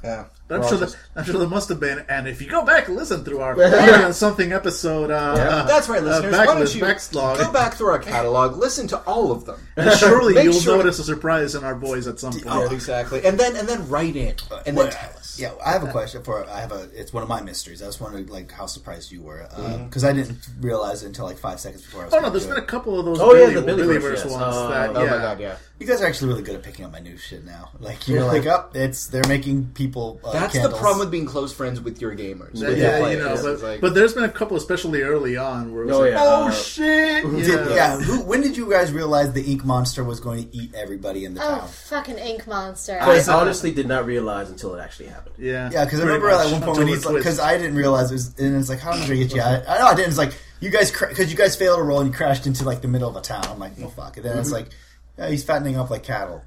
[0.04, 2.04] Yeah, But I'm sure, just- that, I'm sure there must have been.
[2.08, 5.64] And if you go back and listen through our Alien something episode, uh, Yeah.
[5.66, 6.32] That's right, uh, listeners.
[6.36, 9.60] Why don't backlist, you backlog, go back through our catalog, listen to all of them.
[9.76, 12.46] and surely you'll sure- notice a surprise in our boys at some point.
[12.48, 13.24] Oh, exactly.
[13.24, 15.38] And then and then write in and then Well, tell us.
[15.38, 16.44] Yeah, I have a question for.
[16.48, 16.88] I have a.
[16.94, 17.80] It's one of my mysteries.
[17.80, 19.84] I was wondering, like, how surprised you were Mm-hmm.
[19.84, 22.14] because I didn't realize it until like five seconds before I was.
[22.14, 22.64] Oh no, gonna there's do been it.
[22.64, 24.32] a couple of those Oh, yeah, the Billy Billyverse verse, yes.
[24.32, 24.42] ones.
[24.56, 25.12] Uh, that, oh yeah.
[25.12, 25.56] Oh my god, yeah.
[25.78, 27.70] You guys are actually really good at picking up my new shit now.
[27.78, 29.87] Like you're like, up, it's they're making people.
[29.96, 30.74] Uh, That's candles.
[30.74, 32.50] the problem with being close friends with your gamers.
[32.54, 35.72] Yeah, with your you know, but, like- but there's been a couple, especially early on,
[35.72, 37.30] where it was Oh, like, yeah, oh uh, shit, yeah.
[37.30, 37.96] Did, yeah.
[37.98, 41.34] Who, when did you guys realize the ink monster was going to eat everybody in
[41.34, 41.68] the Oh, town?
[41.68, 42.98] fucking ink monster.
[43.00, 45.34] I I- honestly did not realize until it actually happened.
[45.38, 47.40] yeah, Yeah, because I remember much, at one point until when the he's like, because
[47.40, 49.62] I didn't realize it was, and it's like, how am I gonna get you out?
[49.68, 50.08] I know I didn't.
[50.08, 52.80] It's like you guys because you guys failed a roll and you crashed into like
[52.82, 53.44] the middle of a town.
[53.48, 54.16] I'm like, well, fuck.
[54.16, 54.68] And then it's like,
[55.16, 56.42] yeah, he's fattening up like cattle.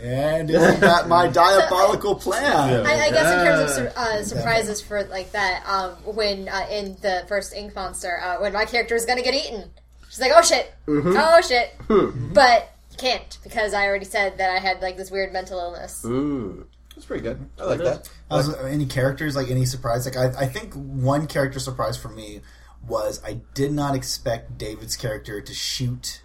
[0.00, 2.86] And isn't that my diabolical plan?
[2.86, 6.66] I, I guess in terms of sur- uh, surprises for like that, um, when uh,
[6.70, 9.70] in the first Ink Monster, uh, when my character is gonna get eaten,
[10.08, 11.74] she's like, "Oh shit, oh shit,"
[12.34, 16.02] but can't because I already said that I had like this weird mental illness.
[16.04, 16.64] Mm.
[16.94, 17.48] That's pretty good.
[17.58, 18.10] I like that.
[18.30, 20.04] Was there any characters like any surprise?
[20.04, 22.42] Like I, I think one character surprise for me
[22.86, 26.22] was I did not expect David's character to shoot.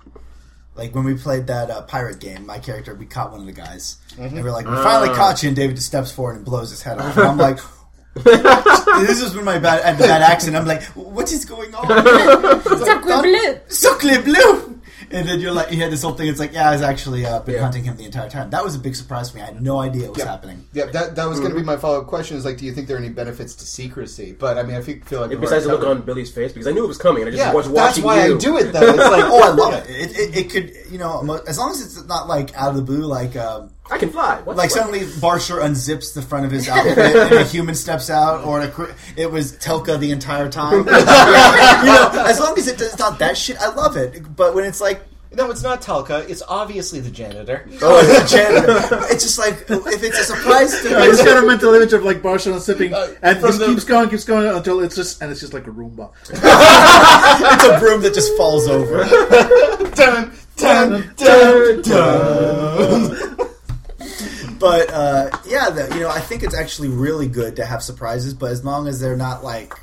[0.75, 3.53] Like when we played that uh, pirate game, my character we caught one of the
[3.53, 6.43] guys, and we are like, "We finally caught you!" And David just steps forward and
[6.45, 7.15] blows his head off.
[7.15, 7.59] And I'm like,
[8.15, 11.73] "This is when my bad, I had the bad accent." I'm like, "What is going
[11.73, 11.87] on?"
[12.63, 13.59] Sacre bleu!
[13.69, 14.74] Sacre bleu!
[15.15, 16.27] And then you're like, you had this whole thing.
[16.27, 17.61] It's like, yeah, I was actually uh, been Yeah.
[17.61, 18.49] hunting him the entire time.
[18.49, 19.43] That was a big surprise for me.
[19.43, 20.31] I had no idea what was Yeah.
[20.31, 20.65] happening.
[20.73, 22.35] Yeah, that, that was going to be my follow up question.
[22.37, 24.35] Is like, do you think there are any benefits to secrecy?
[24.37, 26.31] But I mean, I feel, feel like And we've besides the already look on Billy's
[26.31, 28.25] face, because I knew it was coming, and I just yeah, was that's watching why
[28.27, 28.35] you.
[28.35, 28.81] I do it though.
[28.89, 29.89] It's like, Oh, I love it.
[29.89, 30.35] It, it.
[30.37, 33.05] it could, you know, mo- as long as it's not like out of the blue,
[33.05, 34.41] like um, I can fly.
[34.41, 38.43] What, like suddenly Barsher unzips the front of his outfit and a human steps out,
[38.43, 40.79] or a, cr- it was Telka the entire time.
[40.79, 44.35] you know, as long as it, it's not that shit, I love it.
[44.35, 45.01] But when it's like,
[45.33, 46.27] no, it's not Telka.
[46.29, 47.67] It's obviously the janitor.
[47.83, 51.43] oh, it's a janitor, it's just like if it's a surprise to I just got
[51.43, 54.23] a mental image of like Barcelona sipping, Uh, and from this the- keeps going, keeps
[54.23, 56.09] going until it's just, and it's just like a Roomba.
[56.29, 59.03] it's a broom that just falls over.
[59.93, 63.44] dun, dun, dun, dun.
[64.65, 68.33] But uh, yeah, the, you know, I think it's actually really good to have surprises,
[68.33, 69.73] but as long as they're not like.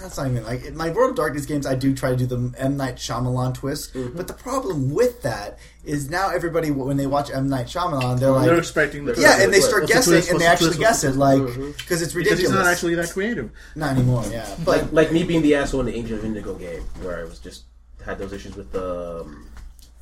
[0.00, 1.64] That's not even like in my World of Darkness games.
[1.64, 5.58] I do try to do the M Night Shyamalan twist, but the problem with that
[5.84, 9.42] is now everybody when they watch M Night Shyamalan, they're like, They're expecting the yeah,
[9.42, 10.30] and they start What's the guessing, twist?
[10.30, 10.80] and they the actually twist?
[10.80, 12.40] guess it, like because it's because ridiculous.
[12.40, 13.50] he's not actually that creative.
[13.76, 14.24] not anymore.
[14.30, 17.20] Yeah, but like, like me being the asshole in the Angel of Indigo game, where
[17.20, 17.64] I was just
[18.04, 19.46] had those issues with um,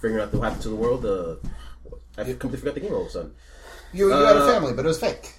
[0.01, 1.05] figuring out what happened to the world.
[1.05, 1.35] Uh,
[2.17, 3.35] I completely forgot the game all of a sudden.
[3.93, 5.33] You, you had a Uh, family, but it was fake.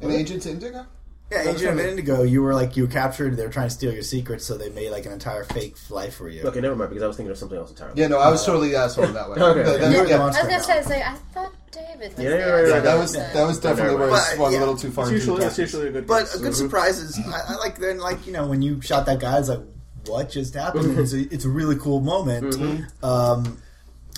[0.00, 0.84] An agent Indigo.
[1.32, 3.36] yeah, Agent of Indigo, you were like you were captured.
[3.36, 6.14] They were trying to steal your secrets, so they made like an entire fake life
[6.16, 6.42] for you.
[6.42, 8.00] Okay, never mind, because I was thinking of something else entirely.
[8.00, 9.36] Yeah, no, I was totally the asshole in that way.
[9.40, 9.62] Okay.
[9.62, 10.42] That- that- You're the yeah, monster.
[10.42, 10.86] I was gonna now.
[10.86, 13.60] say, say, I thought David was Yeah, yeah, right, yeah, right, that was that was
[13.60, 14.58] definitely where it But, swung yeah.
[14.58, 15.04] a little too far.
[15.04, 16.06] It's into usually, the it's usually a good.
[16.06, 16.34] But twist.
[16.36, 19.20] a good surprise is I, I like then like you know when you shot that
[19.20, 19.60] guy, it's like
[20.06, 20.98] what just happened?
[20.98, 22.86] It's, a, it's a really cool moment.
[23.02, 23.56] Um,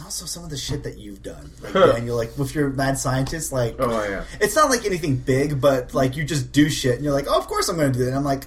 [0.04, 3.52] also some of the shit that you've done, like Daniel, like with your mad scientist,
[3.52, 4.24] like Oh yeah.
[4.40, 7.38] it's not like anything big, but like you just do shit, and you're like, oh,
[7.38, 8.10] of course I'm going to do that.
[8.10, 8.46] And I'm like,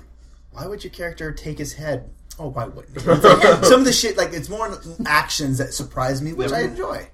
[0.52, 2.10] why would your character take his head?
[2.38, 3.06] Oh, why wouldn't he?
[3.08, 3.22] Like,
[3.66, 7.08] some of the shit, like it's more actions that surprise me, which I enjoy.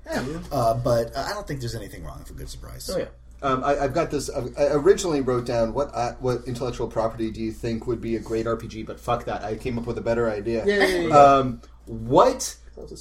[0.52, 2.90] Uh, but uh, I don't think there's anything wrong with a good surprise.
[2.94, 3.06] Oh yeah.
[3.42, 4.30] Um, I, I've got this.
[4.30, 8.16] uh, I originally wrote down what uh, what intellectual property do you think would be
[8.16, 8.86] a great RPG?
[8.86, 10.66] But fuck that, I came up with a better idea.
[10.66, 11.12] Yay.
[11.12, 12.56] Um, what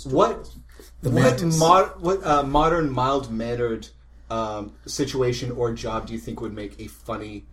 [0.05, 0.49] what
[1.03, 3.89] The what, mod, what uh, modern mild mannered
[4.31, 7.45] um, situation or job do you think would make a funny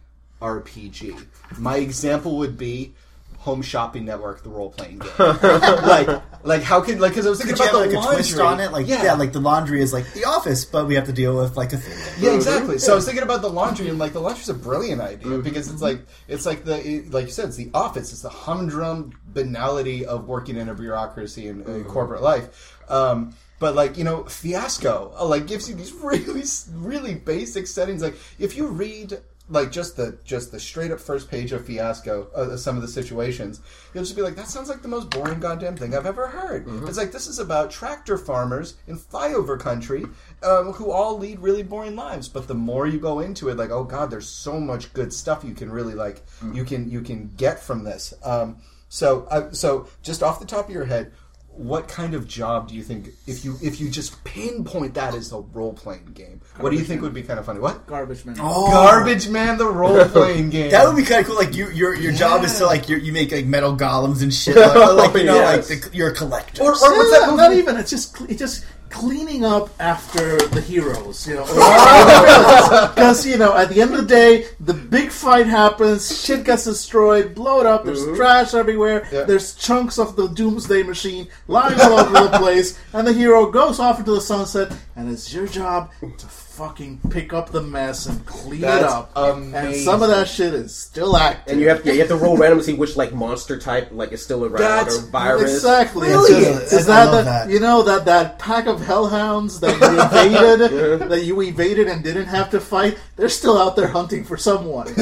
[0.42, 1.26] RPG?
[1.58, 2.94] My example would be.
[3.42, 5.12] Home Shopping Network, the role playing game.
[5.18, 8.04] like, like how could like because I was thinking Could you about have the like
[8.04, 8.24] a laundry.
[8.24, 8.72] twist on it?
[8.72, 9.14] Like yeah.
[9.14, 11.78] like the laundry is like the office, but we have to deal with like a
[11.78, 12.24] thing.
[12.24, 12.78] Yeah, exactly.
[12.78, 15.72] So I was thinking about the laundry, and like the laundry's a brilliant idea because
[15.72, 19.12] it's like it's like the it, like you said, it's the office, it's the humdrum
[19.26, 22.78] banality of working in a bureaucracy and uh, corporate life.
[22.92, 28.04] Um, but like you know, Fiasco uh, like gives you these really really basic settings.
[28.04, 29.20] Like if you read
[29.52, 32.88] like just the just the straight up first page of Fiasco, uh, some of the
[32.88, 33.62] situations,
[33.94, 36.66] you'll just be like, that sounds like the most boring goddamn thing I've ever heard.
[36.88, 40.06] It's like this is about tractor farmers in flyover country
[40.42, 42.30] um, who all lead really boring lives.
[42.30, 45.44] But the more you go into it, like, oh god, there's so much good stuff
[45.44, 48.14] you can really like you can you can get from this.
[48.24, 48.58] Um,
[48.90, 51.12] so uh, so just off the top of your head.
[51.54, 55.32] What kind of job do you think if you if you just pinpoint that as
[55.34, 56.42] a role playing game?
[56.60, 57.60] What do you think would be kind of funny?
[57.60, 57.86] What?
[57.88, 58.38] Garbage man.
[58.40, 58.72] Oh.
[58.72, 60.72] Garbage Man, the role playing game.
[60.72, 61.36] That would be kind of cool.
[61.36, 64.34] Like you, your your job is to like you you make like metal golems and
[64.34, 64.56] shit.
[64.72, 65.70] Like, like, you know, Yes.
[65.70, 66.64] like the, you're a collector.
[66.64, 67.38] or, or what's that movie?
[67.38, 67.78] Not even.
[67.78, 71.28] It's just cle- it's just cleaning up after the heroes.
[71.28, 71.46] You know,
[72.96, 76.24] because you know at the end of the day, the big fight happens.
[76.24, 77.86] Shit gets destroyed, blow it up.
[77.86, 78.16] There's mm-hmm.
[78.16, 79.08] trash everywhere.
[79.12, 79.24] Yeah.
[79.24, 83.80] There's chunks of the Doomsday machine lying all over the place, and the hero goes
[83.80, 84.72] off into the sunset.
[85.02, 89.12] And it's your job to fucking pick up the mess and clean it That's up.
[89.18, 91.54] And some of that shit is still active.
[91.54, 94.12] And you have to you have to roll randomly see which like monster type like
[94.12, 95.56] is still around That's or virus.
[95.56, 96.10] Exactly.
[96.10, 96.62] Brilliant.
[96.62, 97.52] Just- Is I that, love that, that.
[97.52, 100.00] you know that that pack of hellhounds that you
[100.70, 103.00] evaded that you evaded and didn't have to fight?
[103.16, 104.88] They're still out there hunting for someone.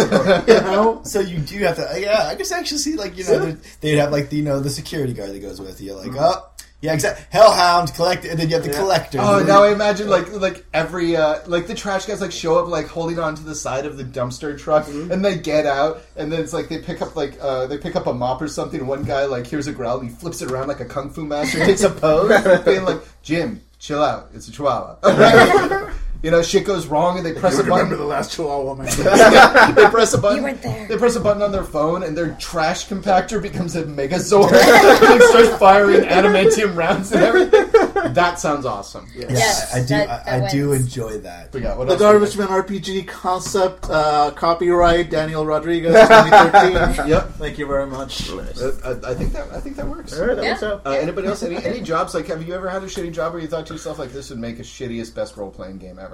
[0.50, 1.02] You know.
[1.04, 2.28] So you do have to, yeah.
[2.30, 4.70] I just actually see like you know they'd- they'd have like the, you know the
[4.70, 6.20] security guard that goes with you, like mm-hmm.
[6.20, 6.49] oh
[6.82, 7.26] yeah, exactly.
[7.30, 9.18] Hellhound collect, and then you have the collector.
[9.22, 12.70] Oh, now I imagine like like every uh, like the trash guys like show up
[12.70, 16.32] like holding on to the side of the dumpster truck, and they get out, and
[16.32, 18.88] then it's like they pick up like uh, they pick up a mop or something.
[18.88, 21.26] One guy like hears a growl, and he flips it around like a kung fu
[21.26, 25.92] master, takes a pose, being like Jim, chill out, it's a chihuahua.
[26.22, 28.00] you know, shit goes wrong, and they press You a remember button.
[28.00, 28.86] the last Chihuahua man?
[29.76, 30.38] they press a button.
[30.38, 30.88] You weren't there.
[30.88, 34.52] They press a button on their phone, and their trash compactor becomes a Megazord
[35.12, 37.66] and starts firing adamantium rounds and everything.
[38.14, 39.08] That sounds awesome.
[39.16, 39.88] yeah, Yes, I, I do.
[39.90, 40.86] that- I, that I do wins.
[40.86, 41.52] enjoy that.
[41.52, 42.02] But yeah, what The else?
[42.02, 47.08] Garbage Man RPG concept, uh, copyright Daniel Rodriguez, 2013.
[47.10, 47.34] Yep.
[47.36, 48.30] Thank you very much.
[48.32, 48.62] Nice.
[48.62, 50.20] Uh, I, I think that I think that works.
[50.20, 50.52] All right, that Yeah.
[50.52, 50.82] works out.
[50.86, 51.44] Uh, anybody else?
[51.44, 52.14] Any, any jobs?
[52.14, 54.30] Like, have you ever had a shitty job where you thought to yourself, like, this
[54.30, 56.09] would make a shittiest best role playing game ever?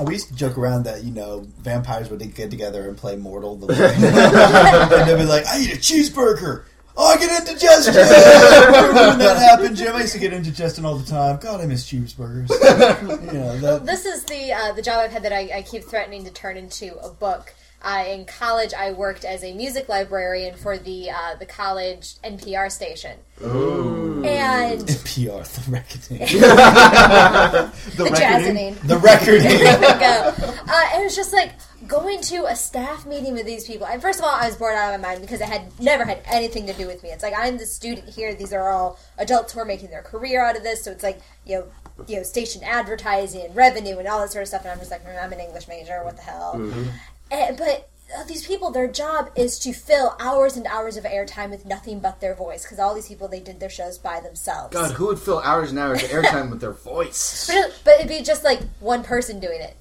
[0.00, 3.56] We used to joke around that you know vampires would get together and play Mortal,
[3.56, 6.64] the and they'd be like, "I eat a cheeseburger."
[6.96, 7.94] Oh, I get indigestion.
[7.94, 9.96] When that happened, Jim?
[9.96, 11.38] I used to get indigestion all the time.
[11.38, 12.50] God, I miss cheeseburgers.
[13.32, 15.84] you know, that, This is the uh, the job I've had that I, I keep
[15.84, 17.54] threatening to turn into a book.
[17.82, 22.70] Uh, in college, I worked as a music librarian for the uh, the college NPR
[22.70, 24.22] station, Ooh.
[24.24, 26.18] and NPR, the reckoning,
[27.96, 28.80] the jazzening.
[28.86, 29.42] the reckoning.
[29.42, 30.34] There we go.
[30.68, 31.52] Uh, it was just like
[31.88, 33.86] going to a staff meeting with these people.
[33.88, 36.04] And first of all, I was bored out of my mind because it had never
[36.04, 37.10] had anything to do with me.
[37.10, 40.44] It's like I'm the student here; these are all adults who are making their career
[40.44, 40.84] out of this.
[40.84, 41.66] So it's like you know,
[42.06, 44.62] you know, station advertising and revenue and all that sort of stuff.
[44.62, 46.00] And I'm just like, "Mm, I'm an English major.
[46.04, 46.52] What the hell?
[47.32, 51.50] And, but uh, these people, their job is to fill hours and hours of airtime
[51.50, 54.74] with nothing but their voice because all these people they did their shows by themselves.
[54.74, 57.46] God, who would fill hours and hours of airtime with their voice?
[57.46, 59.76] But, it, but it'd be just like one person doing it.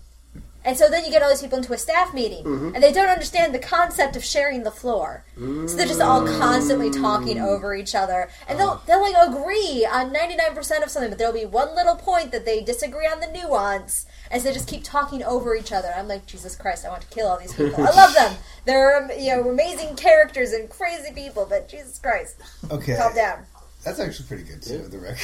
[0.64, 2.46] And so then you get all these people into a staff meeting,
[2.76, 5.24] and they don't understand the concept of sharing the floor.
[5.36, 10.12] So they're just all constantly talking over each other, and they'll they'll like agree on
[10.12, 13.20] ninety nine percent of something, but there'll be one little point that they disagree on
[13.22, 15.92] the nuance, and so they just keep talking over each other.
[15.98, 17.84] I'm like, Jesus Christ, I want to kill all these people.
[17.84, 18.36] I love them.
[18.66, 22.36] They're um, you know amazing characters and crazy people, but Jesus Christ,
[22.70, 23.46] Okay, calm down.
[23.84, 24.78] that's actually pretty good too.
[24.88, 25.20] The reckoning.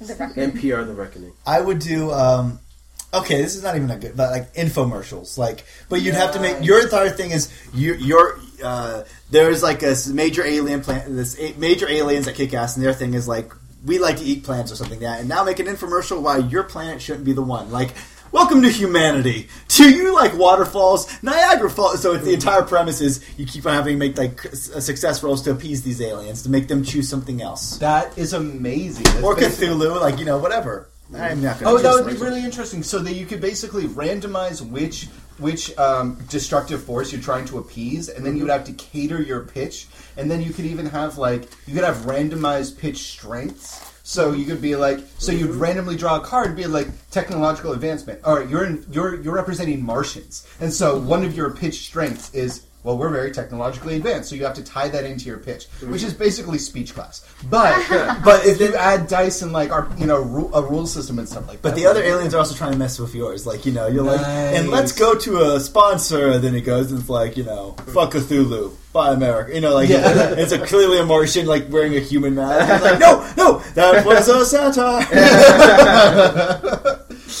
[0.00, 0.36] The record.
[0.54, 1.32] NPR The Reckoning.
[1.46, 2.10] I would do.
[2.12, 2.60] um
[3.12, 5.64] Okay, this is not even a good, but like infomercials, like.
[5.88, 8.38] But you'd have to make your entire thing is you, your.
[8.62, 12.84] Uh, there's like a major alien plant, this a, major aliens that kick ass, and
[12.84, 13.52] their thing is like
[13.84, 16.38] we like to eat plants or something like that, and now make an infomercial why
[16.38, 17.70] your planet shouldn't be the one.
[17.70, 17.94] Like,
[18.30, 19.48] welcome to humanity.
[19.68, 21.22] Do you like waterfalls?
[21.22, 22.02] Niagara Falls.
[22.02, 25.42] So it's the entire premise is you keep on having to make like success rolls
[25.42, 29.04] to appease these aliens to make them choose something else, That is amazing.
[29.04, 30.88] That's or Cthulhu, like you know whatever.
[31.14, 32.82] I'm not going Oh, that would be really interesting.
[32.82, 38.08] So that you could basically randomize which which um, destructive force you're trying to appease,
[38.08, 41.16] and then you would have to cater your pitch, and then you could even have
[41.16, 43.84] like you could have randomized pitch strengths.
[44.02, 47.72] So you could be like, so you'd randomly draw a card and be like technological
[47.72, 48.24] advancement.
[48.24, 52.34] All right, you're in, you're you're representing Martians, and so one of your pitch strengths
[52.34, 52.64] is.
[52.88, 56.02] Well, we're very technologically advanced, so you have to tie that into your pitch, which
[56.02, 57.22] is basically speech class.
[57.50, 57.76] But
[58.24, 61.28] but if you add dice and like our you know ru- a rule system and
[61.28, 63.46] stuff like that, But the other aliens are also trying to mess with yours.
[63.46, 64.56] Like, you know, you're like, Nice.
[64.56, 66.30] and let's go to a sponsor.
[66.30, 69.54] And then it goes and it's like, you know, fuck Cthulhu, buy America.
[69.54, 70.30] You know, like, Yeah.
[70.38, 72.72] it's a clearly a Martian, like, wearing a human mask.
[72.72, 75.04] It's like, no, no, that was a satire.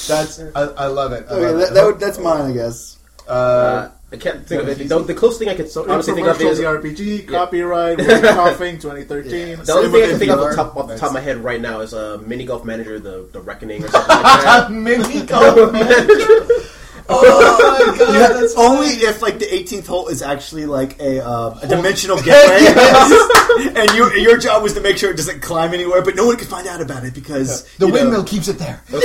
[0.08, 1.24] That's I, I love it.
[1.30, 1.74] I Okay, love that, it.
[1.74, 2.98] that would, that's mine, I guess.
[3.26, 4.88] Uh, I can't think of it.
[4.88, 8.20] The, the closest thing I could so, honestly think of is the RPG, copyright, Woody
[8.22, 9.64] Coughing, 2013.
[9.64, 10.50] the only thing I can think of off VR.
[10.50, 12.64] the top, off the top of my head right now is a uh, mini golf
[12.64, 14.72] manager, the the Reckoning or something like that.
[14.72, 16.64] Mini golf manager.
[17.08, 21.20] Oh my god, Yeah, that's only if like the 18th hole is actually like a,
[21.26, 22.66] um, a dimensional gateway,
[23.76, 26.36] and you, your job was to make sure it doesn't climb anywhere, but no one
[26.36, 28.82] could find out about it because the you know, windmill keeps it there.
[28.88, 28.98] so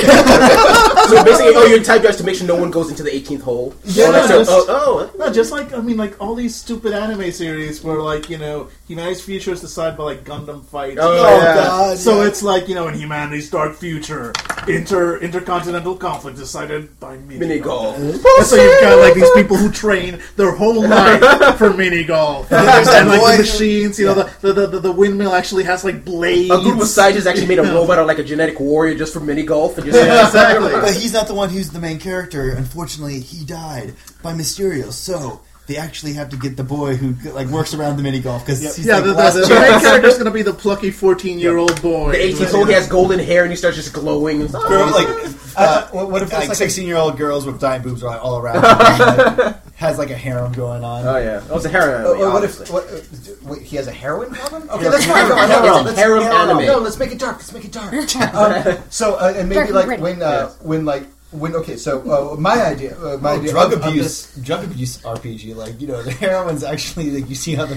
[1.23, 3.41] basically, oh, your entire job is to make sure no one goes into the 18th
[3.41, 3.73] hole.
[3.85, 6.55] Yeah, oh, that's no, so- oh, oh, No, just like I mean, like all these
[6.55, 10.97] stupid anime series where like you know humanity's future is decided by like Gundam fights.
[11.01, 11.55] Oh, Oh yeah.
[11.55, 11.97] god!
[11.97, 12.27] So yeah.
[12.27, 14.33] it's like you know in humanity's dark future,
[14.67, 17.97] inter intercontinental conflict decided by mini, mini golf.
[17.97, 22.49] And so you've got like these people who train their whole life for mini golf.
[22.49, 26.03] there's and like the machines, you know, the, the, the the windmill actually has like
[26.05, 26.51] blades.
[26.51, 29.19] A group of scientists actually made a robot or like a genetic warrior just for
[29.19, 30.71] mini golf, and just Yeah, exactly.
[30.71, 32.51] But he's not the one who's the main character.
[32.51, 34.91] Unfortunately, he died by Mysterio.
[34.91, 38.45] So they actually have to get the boy who like works around the mini golf
[38.45, 40.53] because he's Yeah, like the, last the, the main character is going to be the
[40.53, 42.11] plucky fourteen-year-old boy.
[42.11, 44.41] the 18th hole he has golden hair and he starts just glowing.
[44.41, 44.63] And stuff.
[44.67, 45.07] Girl, like
[45.55, 48.17] Uh, what what if it's like like, sixteen year old girls with giant boobs are
[48.17, 48.55] all around.
[48.63, 51.05] him, like, has like a harem going on.
[51.07, 52.05] Oh yeah, that was a harem.
[52.05, 52.99] Uh, anime, what if what, uh,
[53.43, 54.67] wait, he has a heroin problem?
[54.69, 55.29] Okay, Yeah, that's fine.
[55.29, 55.49] No, harem.
[55.49, 55.85] no, no, Harem.
[55.85, 56.65] let's- Harem no, no, anime.
[56.65, 57.37] No, let's make it dark.
[57.37, 57.93] Let's make it dark.
[58.35, 60.01] um, so uh, and maybe Dark like gritty.
[60.03, 60.57] when uh, Yes.
[60.61, 63.85] when like when okay, so uh, my idea, uh, my Oh, idea drug of- of
[63.89, 65.55] abuse, this- drug abuse RPG.
[65.55, 67.75] Like you know, the heroine's actually like you see how the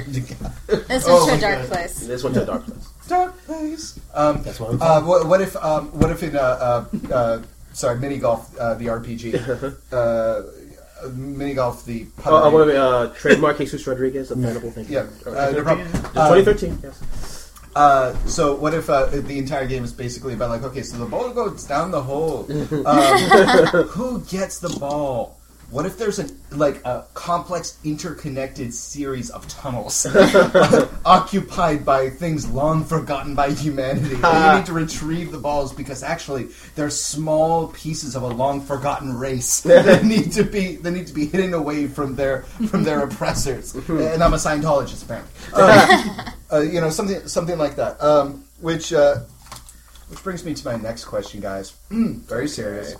[0.88, 1.68] This Oh went to my a dark God.
[1.72, 1.94] place.
[2.06, 2.86] This went to a dark place.
[3.08, 3.98] dark place.
[4.14, 7.42] Um, That's what uh, what, what if um, what if in uh, uh, uh,
[7.72, 9.34] sorry mini golf uh, the RPG
[9.92, 10.42] uh,
[11.12, 14.86] mini golf the Oh, uh, what about uh, trademark Jesus Rodriguez, the Venable thing.
[14.88, 15.86] yeah uh, no problem.
[16.16, 16.78] Uh, Um, 2013.
[16.82, 16.96] Yes.
[17.76, 21.04] Uh, so what if uh, the entire game is basically about like okay, so the
[21.04, 22.46] ball goes down the hole.
[22.86, 25.38] Um, who gets the ball?
[25.70, 30.06] What if there's a like a complex, interconnected series of tunnels
[31.04, 34.14] occupied by things long forgotten by humanity?
[34.22, 38.60] and you need to retrieve the balls because actually they're small pieces of a long
[38.60, 42.84] forgotten race that need to be they need to be hidden away from their from
[42.84, 43.74] their oppressors.
[43.74, 45.32] and I'm a Scientologist, apparently.
[45.52, 48.00] Um, uh, you know something something like that.
[48.00, 49.16] Um, which uh,
[50.08, 51.70] which brings me to my next question, guys.
[51.90, 52.94] Very serious.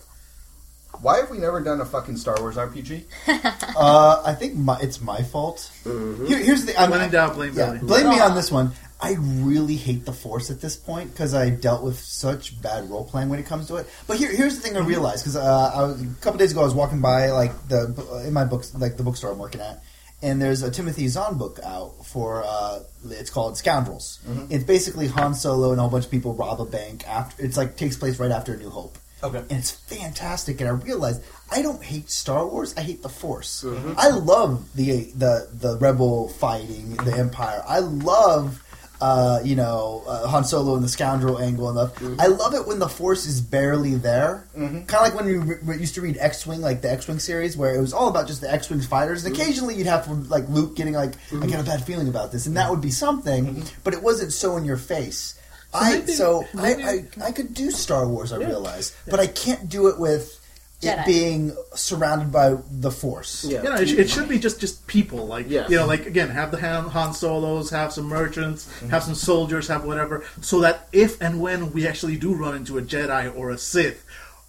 [1.03, 3.05] Why have we never done a fucking Star Wars RPG?
[3.79, 5.70] Uh, I think my, it's my fault.
[5.85, 6.75] Here, here's the.
[6.81, 7.79] I'm When in doubt, blame Yeah, Billy.
[7.81, 8.72] blame me on this one.
[8.99, 13.05] I really hate the Force at this point because I dealt with such bad role
[13.05, 13.87] playing when it comes to it.
[14.07, 16.72] But here, here's the thing I realized because uh, a couple days ago I was
[16.72, 19.83] walking by like the in my books like the bookstore I'm working at,
[20.22, 22.79] and there's a Timothy Zahn book out for uh,
[23.11, 24.20] it's called Scoundrels.
[24.49, 27.44] It's basically Han Solo and a whole bunch of people rob a bank after.
[27.44, 29.38] It's like takes place right after A New Hope Okay.
[29.38, 30.61] and it's fantastic.
[30.61, 33.64] And I realized I don't hate Star Wars; I hate the Force.
[33.64, 33.94] Mm-hmm.
[33.96, 37.20] I love the the the rebel fighting the mm-hmm.
[37.20, 37.62] Empire.
[37.66, 38.62] I love.
[38.98, 41.88] Uh, you know, uh, Han Solo and the scoundrel angle and the.
[42.00, 42.18] Mm-hmm.
[42.18, 44.46] I love it when the Force is barely there.
[44.87, 47.18] Kind of like when we re- used to read X Wing, like the X Wing
[47.18, 50.09] series, where it was all about just the X Wing fighters, and occasionally you'd have
[50.31, 52.90] like Luke getting like, "I got a bad feeling about this," and that would be
[52.90, 55.36] something, but it wasn't so in your face.
[55.81, 58.33] I maybe- so maybe- I, I I could do Star Wars.
[58.33, 60.41] I realize, but I can't do it with
[60.83, 63.45] it being surrounded by the Force.
[63.49, 63.62] Yeah.
[63.62, 65.27] You know, it, it should be just just people.
[65.27, 65.71] Like Yes.
[65.71, 68.91] you know, like again, have the Han, Han Solos, have some merchants, Mm-hmm.
[68.91, 72.77] have some soldiers, have whatever, so that if and when we actually do run into
[72.79, 74.05] a Jedi or a Sith,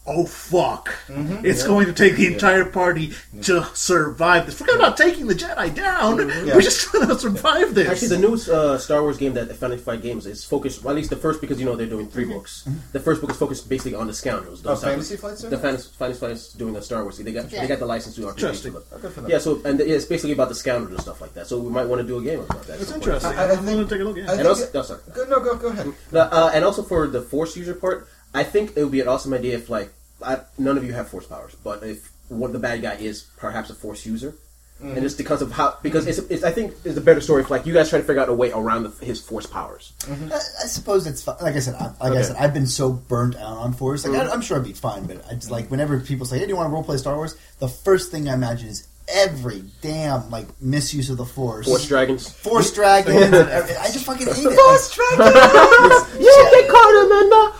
[0.07, 1.45] oh fuck, mm-hmm.
[1.45, 4.57] it's going to take the entire party to survive this.
[4.57, 6.17] Forget about taking the Jedi down.
[6.17, 6.47] Mm-hmm.
[6.47, 7.89] We're just trying to survive this.
[7.89, 10.97] Actually, the new uh, Star Wars game that Fantasy Flight Games is focused, well, at
[10.97, 12.33] least the first, because you know they're doing 3 mm-hmm.
[12.33, 12.67] books.
[12.93, 14.65] The first book is focused basically on the scoundrels.
[14.65, 15.61] Oh, Those type Fantasy Flight's doing The that?
[15.61, 17.17] Fantasy, Fantasy Flight's doing a Star Wars.
[17.17, 17.61] They got Yeah.
[17.61, 18.37] they got the license to do RPG.
[18.37, 18.73] Interesting.
[18.73, 19.29] but- good.
[19.29, 21.47] Yeah, so and yeah, it's basically about the scoundrels and stuff like that.
[21.47, 22.75] So we might want to do a game about that.
[22.75, 23.31] at It's interesting.
[23.31, 24.39] I- I I, think- going to take a look at I it.
[24.39, 25.01] And also, think- oh, sorry.
[25.13, 25.87] Go, no, go, go ahead.
[25.87, 29.01] Mm, no, uh, and also for the force user part, I think it would be
[29.01, 29.91] an awesome idea if like
[30.23, 33.69] I, none of you have force powers, but if what the bad guy is perhaps
[33.69, 34.35] a force user,
[34.79, 35.01] and mm-hmm.
[35.01, 37.65] just because of how because it's, it's I think it's a better story if like
[37.65, 39.93] you guys try to figure out a way around the, his force powers.
[40.01, 40.31] Mm-hmm.
[40.31, 41.25] I, I suppose it's.
[41.25, 42.23] Like I said, I, like I Okay.
[42.23, 44.05] said, I've been so burnt out on Force.
[44.05, 46.45] Like I, I'm sure I'd be fine, but I just like whenever people say, "Hey,
[46.45, 50.29] do you want to roleplay Star Wars?" The first thing I imagine is every damn
[50.29, 51.65] like misuse of the Force.
[51.65, 52.29] Force dragons.
[52.29, 53.33] Force dragons.
[53.33, 54.53] I just fucking hate it.
[54.59, 56.13] Force dragons.
[56.19, 57.53] You can call them in the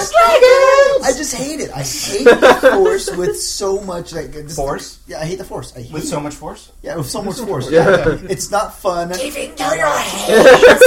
[0.00, 1.06] force dragons.
[1.06, 1.70] I just hate it.
[1.70, 5.00] I hate the Force with so much like just, Force?
[5.06, 5.76] Yeah, I hate the Force.
[5.76, 6.06] I hate With it.
[6.06, 6.72] so much force?
[6.82, 7.70] Yeah, with so much force.
[7.70, 8.16] Yeah.
[8.28, 9.08] it's not fun.
[9.10, 10.80] Giving to your hands.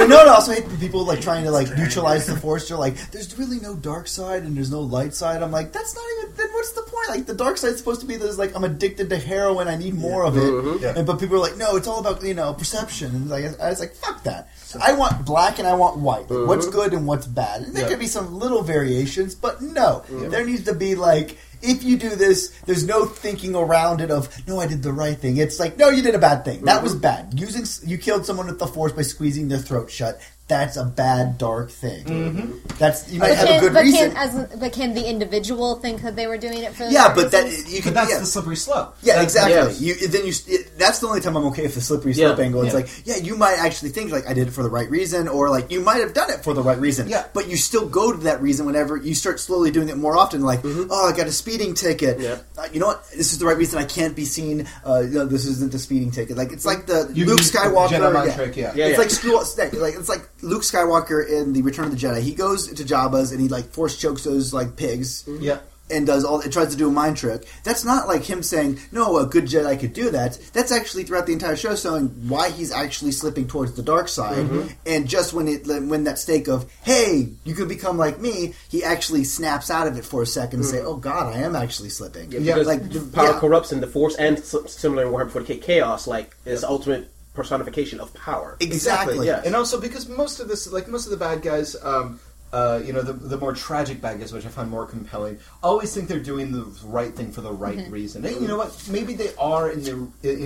[0.00, 0.30] no, no.
[0.30, 2.68] I also hate when people like trying to like neutralize the force.
[2.68, 5.94] They're like, "There's really no dark side and there's no light side." I'm like, "That's
[5.94, 6.34] not even.
[6.36, 7.08] Then what's the point?
[7.08, 9.68] Like, the dark side's supposed to be this like I'm addicted to heroin.
[9.68, 10.80] I need more of it.
[10.82, 10.94] Yeah.
[10.96, 13.70] And, but people are like, "No, it's all about you know perception." And like, I
[13.70, 14.48] was like, "Fuck that."
[14.80, 16.30] I want black and I want white.
[16.30, 16.76] Like, What's mm-hmm.
[16.76, 17.62] good and what's bad.
[17.62, 17.88] And there Yeah.
[17.88, 22.10] could be some little variations, but no, there needs to be like if you do
[22.16, 25.36] this, there's no thinking around it of no, I did the right thing.
[25.36, 26.64] It's like no, you did a bad thing.
[26.64, 26.84] That mm-hmm.
[26.84, 27.38] was bad.
[27.38, 30.20] Using you killed someone with the force by squeezing their throat shut.
[30.50, 32.60] That's a bad dark thing.
[32.76, 34.10] That's you might But have can, a good but, reason.
[34.10, 37.06] can, as, but can the individual think that they were doing it for the yeah,
[37.06, 37.72] right but that reasons?
[37.72, 38.18] you But that's yeah.
[38.18, 38.96] the slippery slope.
[39.00, 39.52] Yeah, That- exactly.
[39.54, 39.80] yes.
[39.80, 40.32] You then you.
[40.48, 42.62] It, that's the only time I'm okay with the slippery slope Yeah, angle.
[42.64, 42.80] It's yeah.
[42.80, 45.50] like, yeah, you might actually think like I did it for the right reason, or
[45.50, 47.08] like you might have done it for the right reason.
[47.08, 47.26] Yeah.
[47.32, 50.40] But you still go to that reason whenever you start slowly doing it more often.
[50.42, 52.18] Like, oh, I got a speeding ticket.
[52.18, 52.38] Yeah.
[52.58, 53.08] Uh, you know what?
[53.10, 53.78] This is the right reason.
[53.78, 54.66] I can't be seen.
[54.84, 56.36] Uh, you know, this isn't a speeding ticket.
[56.36, 57.90] Like it's like the You- Luke Skywalker.
[58.00, 58.72] Jedi mind trick, yeah.
[58.74, 58.98] Yeah, it's yeah.
[58.98, 59.46] like screw up
[59.80, 62.20] like it's like Luke Skywalker in the Return of the Jedi.
[62.22, 65.42] He goes to Jabba's and he like force chokes those like pigs mm-hmm.
[65.42, 65.58] Yeah.
[65.90, 67.46] and does all it tries to do a mind trick.
[67.64, 71.26] That's not like him saying, "No, a good Jedi could do that." That's actually throughout
[71.26, 74.46] the entire show showing why he's actually slipping towards the dark side.
[74.46, 74.68] Mm-hmm.
[74.86, 78.82] And just when it when that stake of, "Hey, you can become like me," he
[78.84, 80.88] actually snaps out of it for a second and say, mm-hmm.
[80.88, 83.38] "Oh God, I am actually slipping." Yeah, because like the power yeah.
[83.40, 87.10] corrupts and the force, and s- similar in Warhammer 40k, chaos like is the ultimate
[87.40, 88.56] personification of power.
[88.60, 89.26] Exactly.
[89.26, 89.42] Yeah.
[89.46, 92.20] And also because most of this, like most of the bad guys, um,
[92.52, 95.94] uh, you know, the, the more tragic bad guys, which I find more compelling, always
[95.94, 98.24] think they're doing the right thing for the right reason.
[98.26, 98.70] And you know what?
[98.90, 99.94] Maybe they are in the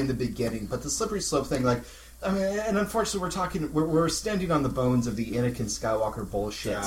[0.00, 1.82] in the beginning, but the slippery slope thing, like.
[2.24, 3.72] I mean, and unfortunately, we're talking.
[3.72, 6.78] We're, we're standing on the bones of the Anakin Skywalker bullshit.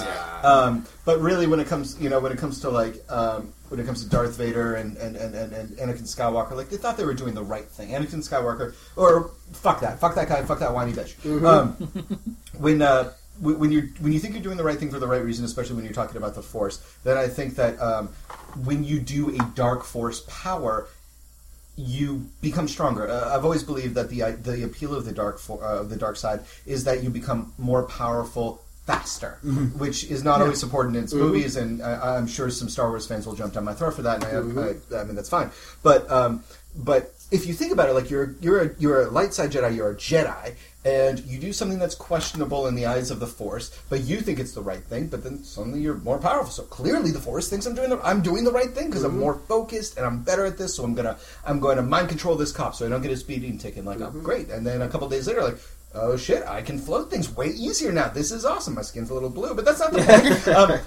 [0.43, 3.79] Um, but really, when it comes, you know, when it comes to like, um, when
[3.79, 6.97] it comes to Darth Vader and, and, and, and, and Anakin Skywalker, like they thought
[6.97, 7.89] they were doing the right thing.
[7.89, 11.15] Anakin Skywalker, or fuck that, fuck that guy, fuck that whiny bitch.
[11.45, 11.73] Um,
[12.57, 15.23] when uh, when you when you think you're doing the right thing for the right
[15.23, 18.07] reason, especially when you're talking about the Force, then I think that um,
[18.63, 20.87] when you do a dark Force power,
[21.77, 23.07] you become stronger.
[23.07, 25.95] Uh, I've always believed that the the appeal of the dark for, uh, of the
[25.95, 29.37] dark side is that you become more powerful faster,
[29.77, 33.05] which is not always supported in its movies, and I, I'm sure some Star Wars
[33.05, 35.51] fans will jump down my throat for that, and I, I, I mean that's fine.
[35.83, 36.43] But um,
[36.75, 39.75] but if you think about it, like you're you're a, you're a light side Jedi,
[39.75, 40.55] you're a Jedi,
[40.87, 44.39] and you do something that's questionable in the eyes of the Force, but you think
[44.39, 46.49] it's the right thing, but then suddenly you're more powerful.
[46.49, 49.19] So clearly, the Force thinks I'm doing the I'm doing the right thing because I'm
[49.19, 50.75] more focused and I'm better at this.
[50.75, 53.17] So I'm gonna I'm going to mind control this cop so I don't get a
[53.17, 53.83] speeding ticket.
[53.83, 55.57] Like oh, great, and then a couple days later, like.
[55.95, 56.43] Oh shit!
[56.45, 58.09] I can float things way easier now.
[58.09, 58.75] This is awesome.
[58.75, 60.47] My skin's a little blue, but that's not the point.
[60.55, 60.79] um,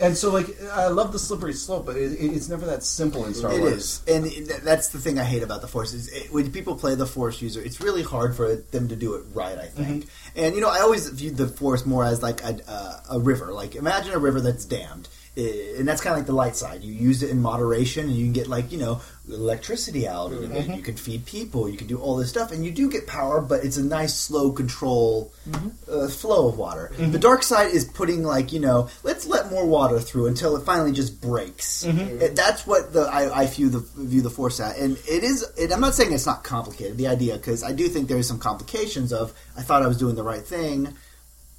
[0.00, 3.24] and so, like, I love the slippery slope, but it, it- it's never that simple
[3.26, 3.72] in Star It Wars.
[3.72, 6.74] is, and it- that's the thing I hate about the Force is it, when people
[6.76, 9.58] play the Force user, it's really hard for them to do it right.
[9.58, 13.00] I think, and you know, I always viewed the Force more as like a, uh,
[13.10, 13.52] a river.
[13.52, 16.82] Like, imagine a river that's dammed, Eh, and that's kind of like the light side.
[16.82, 20.42] You use it in moderation, and you can get like you know electricity out of
[20.42, 20.50] it.
[20.50, 20.82] You mm-hmm.
[20.82, 21.68] can feed people.
[21.68, 24.12] You can do all this stuff, and you do get power, but it's a nice,
[24.12, 25.68] slow control mm-hmm.
[25.88, 26.90] uh, flow of water.
[26.94, 27.12] Mm-hmm.
[27.12, 30.64] The dark side is putting like you know, let's let more water through until it
[30.64, 31.84] finally just breaks.
[32.20, 35.46] It- that's what the I, I view the view the force at, and it is.
[35.56, 36.98] It, I'm not saying it's not complicated.
[36.98, 39.96] The idea, because I do think there is some complications of I thought I was
[39.96, 40.92] doing the right thing,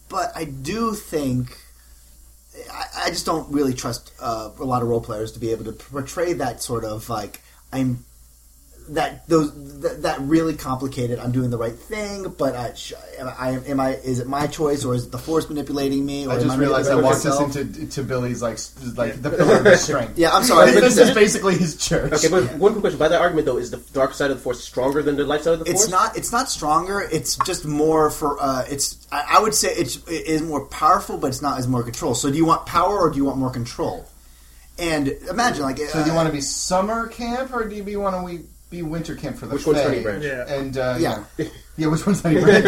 [0.09, 1.57] but I do think.
[2.71, 5.65] I, I just don't really trust uh, a lot of role players to be able
[5.65, 8.05] to portray that sort of like I'm
[8.91, 11.19] that those that, that really complicated.
[11.19, 14.47] I'm doing the right thing, but I, sh- am I am I is it my
[14.47, 16.27] choice or is it the force manipulating me?
[16.27, 17.55] Or I am just realized I walked us myself?
[17.55, 18.57] into to Billy's like
[18.97, 20.17] like the pillar of his strength.
[20.21, 20.71] Yeah, I'm sorry.
[20.79, 22.13] this is basically his church.
[22.13, 22.99] Okay, but one quick question.
[22.99, 25.41] By that argument, though, is the dark side of the force stronger than the light
[25.41, 25.83] side of the force?
[25.83, 26.17] It's not.
[26.17, 27.01] It's not stronger.
[27.01, 28.41] It's just more for.
[28.41, 29.07] Uh, it's.
[29.11, 32.13] I, I would say it's it is more powerful, but it's not as more control.
[32.13, 34.07] So, do you want power or do you want more control?
[34.77, 38.15] And imagine, like, So do you want to be summer camp or do you want
[38.15, 39.83] to we be winter camp for the Which one's Fae?
[39.89, 40.23] Honey Branch?
[40.23, 40.51] Yeah.
[40.51, 41.23] And uh, Yeah.
[41.37, 41.45] yeah,
[41.77, 42.65] yeah, which one's Honey Branch?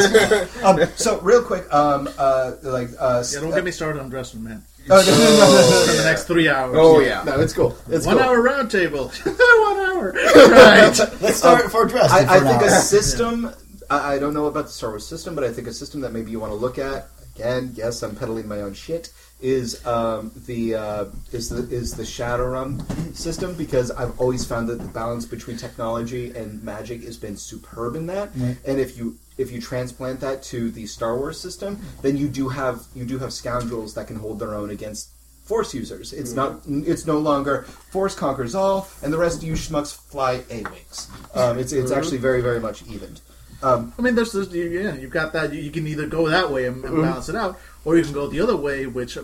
[0.64, 4.43] um, so real quick, um, uh, like uh, Yeah, don't get me started on dressing,
[4.43, 4.64] man.
[4.89, 6.76] Oh, no, no, no, no, For the next three hours.
[6.78, 7.24] Oh, yeah.
[7.24, 7.74] No, it's cool.
[7.88, 8.26] It's One cool.
[8.26, 9.14] hour round table.
[9.24, 10.12] One hour.
[10.12, 10.99] Right.
[11.22, 12.12] Let's start for dress.
[12.12, 12.66] I, I think now.
[12.68, 13.49] a system.
[13.89, 16.12] I, I don't know about the Star Wars system, but I think a system that
[16.12, 17.74] maybe you want to look at again.
[17.76, 19.12] Yes, I'm peddling my own shit.
[19.42, 24.80] Is um, the uh, is the is the Shadowrun system because I've always found that
[24.80, 28.34] the balance between technology and magic has been superb in that.
[28.66, 32.48] And if you if you transplant that to the Star Wars system, then you do
[32.50, 35.10] have you do have scoundrels that can hold their own against
[35.44, 36.14] Force users.
[36.14, 36.62] It's not.
[36.66, 41.10] It's no longer Force conquers all, and the rest of you schmucks fly a wings.
[41.36, 43.20] Um, it's it's actually very very much evened.
[43.64, 45.53] Um, I mean, there's this, you- yeah, you've got that.
[45.53, 48.14] You, you can either go that way and, and balance it out, or you can
[48.14, 49.18] go the other way, which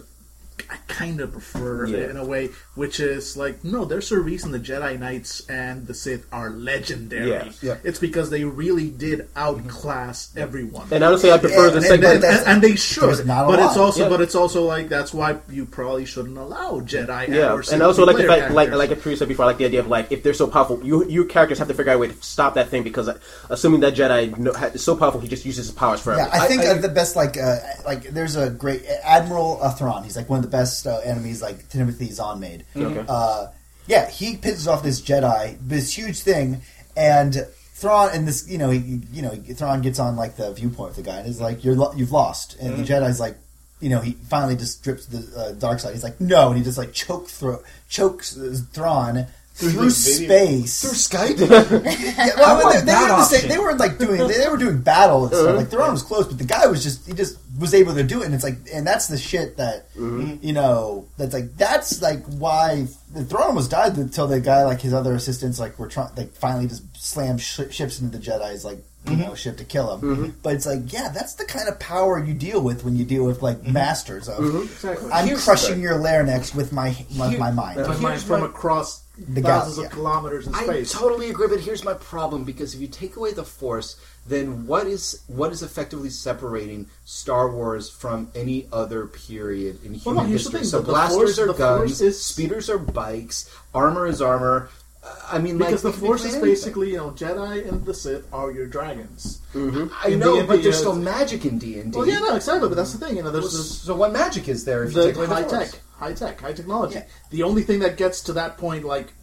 [0.70, 2.10] I kind of prefer Yeah.
[2.10, 5.94] in a way, which is like, no, there's a reason the Jedi Knights and the
[5.94, 7.30] Sith are legendary.
[7.30, 7.52] Yeah.
[7.62, 7.76] Yeah.
[7.84, 10.88] It's because they really did outclass everyone.
[10.92, 12.06] And honestly, I prefer Yeah, the and- second.
[12.06, 14.10] and, and, and they should, not a but it's also, Yeah.
[14.10, 17.30] but it's also like that's why you probably shouldn't allow Jedi.
[17.30, 18.80] Yeah, or and also like the single-player fact, like characters.
[18.80, 20.84] like I previously said before, I like the idea of like if they're so powerful,
[20.84, 23.18] you your characters have to figure out a way to stop that thing because uh,
[23.50, 26.22] assuming that Jedi is so powerful, he just uses his powers forever.
[26.22, 30.04] Yeah, I think I- uh, the best like uh, like there's a great Admiral Thrawn.
[30.04, 32.66] He's like one of the best uh, enemies like Timothy Zahn made.
[32.76, 33.06] Okay.
[33.08, 33.48] Uh,
[33.88, 36.62] yeah, he pisses off this Jedi, this huge thing,
[36.96, 40.92] and Thrawn and this you know he, you know Thrawn gets on like the viewpoint
[40.92, 43.38] of the guy and is like you're lo- you've lost, and the Jedi's like.
[43.82, 45.94] You know, he finally just drips the uh, dark side.
[45.94, 49.28] He's like, no, and he just like choke thro- chokes uh, Thrawn
[49.60, 50.82] through, the space.
[50.82, 51.40] through Skype.
[52.20, 54.82] Yeah, well, they, they, were the same, they were like doing they, they were doing
[54.82, 55.56] battle and stuff.
[55.56, 58.22] Like Thrawn was close, but the guy was just he just was able to do
[58.22, 58.26] it.
[58.26, 60.36] And it's like, and that's the shit that Uh-huh.
[60.42, 61.06] you know.
[61.18, 65.14] That's like that's like why the Thrawn almost died until the guy like his other
[65.14, 69.14] assistants like were trying like finally just slammed sh- ships into the Jedi's like you
[69.14, 69.22] Mm-hmm.
[69.22, 70.36] know ship to kill him.
[70.44, 73.24] But it's like yeah, that's the kind of power you deal with when you deal
[73.26, 73.74] with like Mm-hmm.
[73.74, 74.44] masters of.
[74.64, 75.12] Exactly.
[75.12, 77.78] I'm Here's crushing the- your larynx with my with Here- my mind.
[77.80, 79.96] My Here's mind from my- across The thousands gal- of yeah.
[79.98, 80.92] kilometers in I space.
[80.94, 83.96] totally agree, but here's my problem because if you take away the Force,
[84.30, 90.00] then what is what is effectively separating Star Wars from any other period in Well,
[90.00, 90.60] human no, here's the history?
[90.62, 94.70] thing, So the- the blasters Force- are guns, is- speeders are bikes, armor is armor.
[95.04, 98.26] Uh, I mean, Because like, the Force is basically, you know, Jedi and the Sith
[98.34, 99.40] are your dragons.
[99.56, 101.98] I know, D&D, but there's still magic in D and D.
[101.98, 102.68] Well, yeah, no, exactly.
[102.68, 105.02] But that's the thing, you know, there's this So what magic is there if you
[105.04, 105.72] take away the high Force?
[105.72, 106.96] tech, high tech, high technology.
[106.96, 107.06] Yeah.
[107.32, 109.14] The only thing that gets to that point, like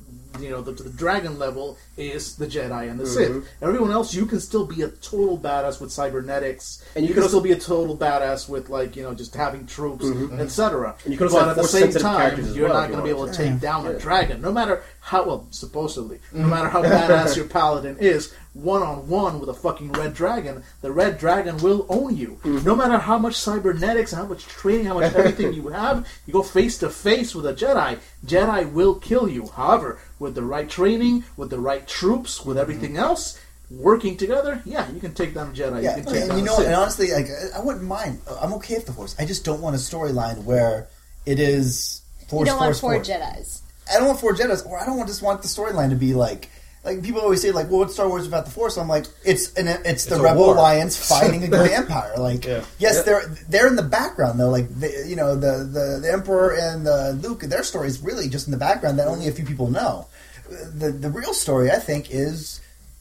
[0.40, 3.40] you know, the, the dragon level, is the Jedi and the Mm-hmm.
[3.40, 3.48] Sith.
[3.62, 7.14] Everyone else, you can still be a total badass with cybernetics, And and you you
[7.14, 10.04] can can also be a total badass with like you know just having troops,
[10.38, 10.96] etc.
[11.04, 13.04] And you can also but have at the same time, you're well not going to
[13.04, 16.82] be able to take down a dragon, no matter how well supposedly, no matter how
[16.82, 18.34] badass your paladin is.
[18.62, 22.38] One on one with a fucking red dragon, the red dragon will own you.
[22.42, 22.64] Mm.
[22.64, 26.42] No matter how much cybernetics, how much training, how much everything you have, you go
[26.42, 27.98] face to face with a Jedi.
[28.24, 29.48] Jedi will kill you.
[29.48, 32.98] However, with the right training, with the right troops, with everything mm.
[32.98, 33.38] else,
[33.70, 35.82] working together, yeah, you can take down a Jedi.
[35.82, 36.66] Yeah, you can take and down you a know, Sith.
[36.66, 38.20] and honestly, like I wouldn't mind.
[38.40, 39.14] I'm okay with the Force.
[39.18, 40.88] I just don't want a storyline where
[41.26, 43.08] it is You Force, don't want four Force.
[43.08, 43.60] Jedis.
[43.92, 46.14] I don't want four Jedi's, or I don't want just want the storyline to be
[46.14, 46.48] like.
[46.86, 49.52] Like people always say, like, "Well, what's Star Wars about the Force?" I'm like, "It's
[49.54, 50.54] an, it's the Rebel war.
[50.54, 52.62] Alliance fighting a good empire." Like, Yeah.
[52.78, 53.02] yes, Yeah.
[53.02, 54.50] they're they're in the background though.
[54.50, 58.28] Like, the, you know, the, the the Emperor and the Luke, their story is really
[58.28, 60.06] just in the background that only a few people know.
[60.48, 62.60] The the real story, I think, is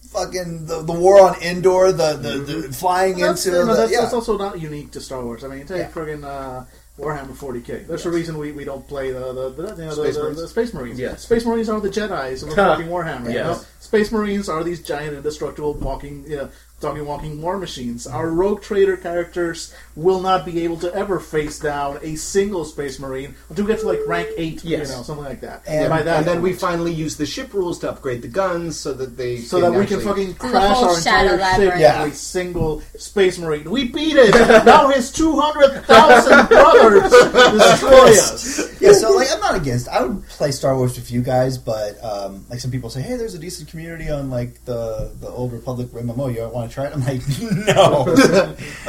[0.10, 3.82] fucking the, the war on Endor, the the, the flying that's, into you know, the,
[3.82, 4.02] that's, yeah.
[4.02, 5.44] that's also not unique to Star Wars.
[5.44, 5.92] I mean, take Yeah.
[5.92, 6.66] friggin' uh,
[6.98, 7.88] Warhammer 40k.
[7.88, 10.24] There's a reason we, we don't play the the, the, you know, Space the, the,
[10.24, 10.42] Marines.
[10.42, 11.00] the Space Marines.
[11.00, 11.22] Yes.
[11.24, 13.28] Space Marines are the Jedi's of the fucking Warhammer.
[13.28, 13.62] You know?
[13.80, 18.08] Space Marines are these giant indestructible walking, you know, talking walking war machines.
[18.08, 23.00] Our rogue trader characters will not be able to ever face down a single Space
[23.00, 24.90] Marine until we get to like rank eight, Yes.
[24.90, 25.64] you know, something like that.
[25.68, 28.78] And- by that and then we finally use the ship rules to upgrade the guns
[28.80, 31.80] so that they so that we can fucking crash our entire ship Labyrinth.
[31.80, 32.04] Yeah.
[32.04, 33.70] with a single space marine.
[33.70, 34.34] We beat it.
[34.66, 38.82] now his two hundred thousand brothers destroy us.
[38.82, 39.88] yeah, so like I'm not against.
[39.88, 43.16] I would play Star Wars with you guys, but um, like some people say, hey,
[43.16, 46.34] there's a decent community on like the the old Republic MMO.
[46.34, 46.94] You want to try it?
[46.94, 47.22] I'm like,
[47.68, 48.14] no.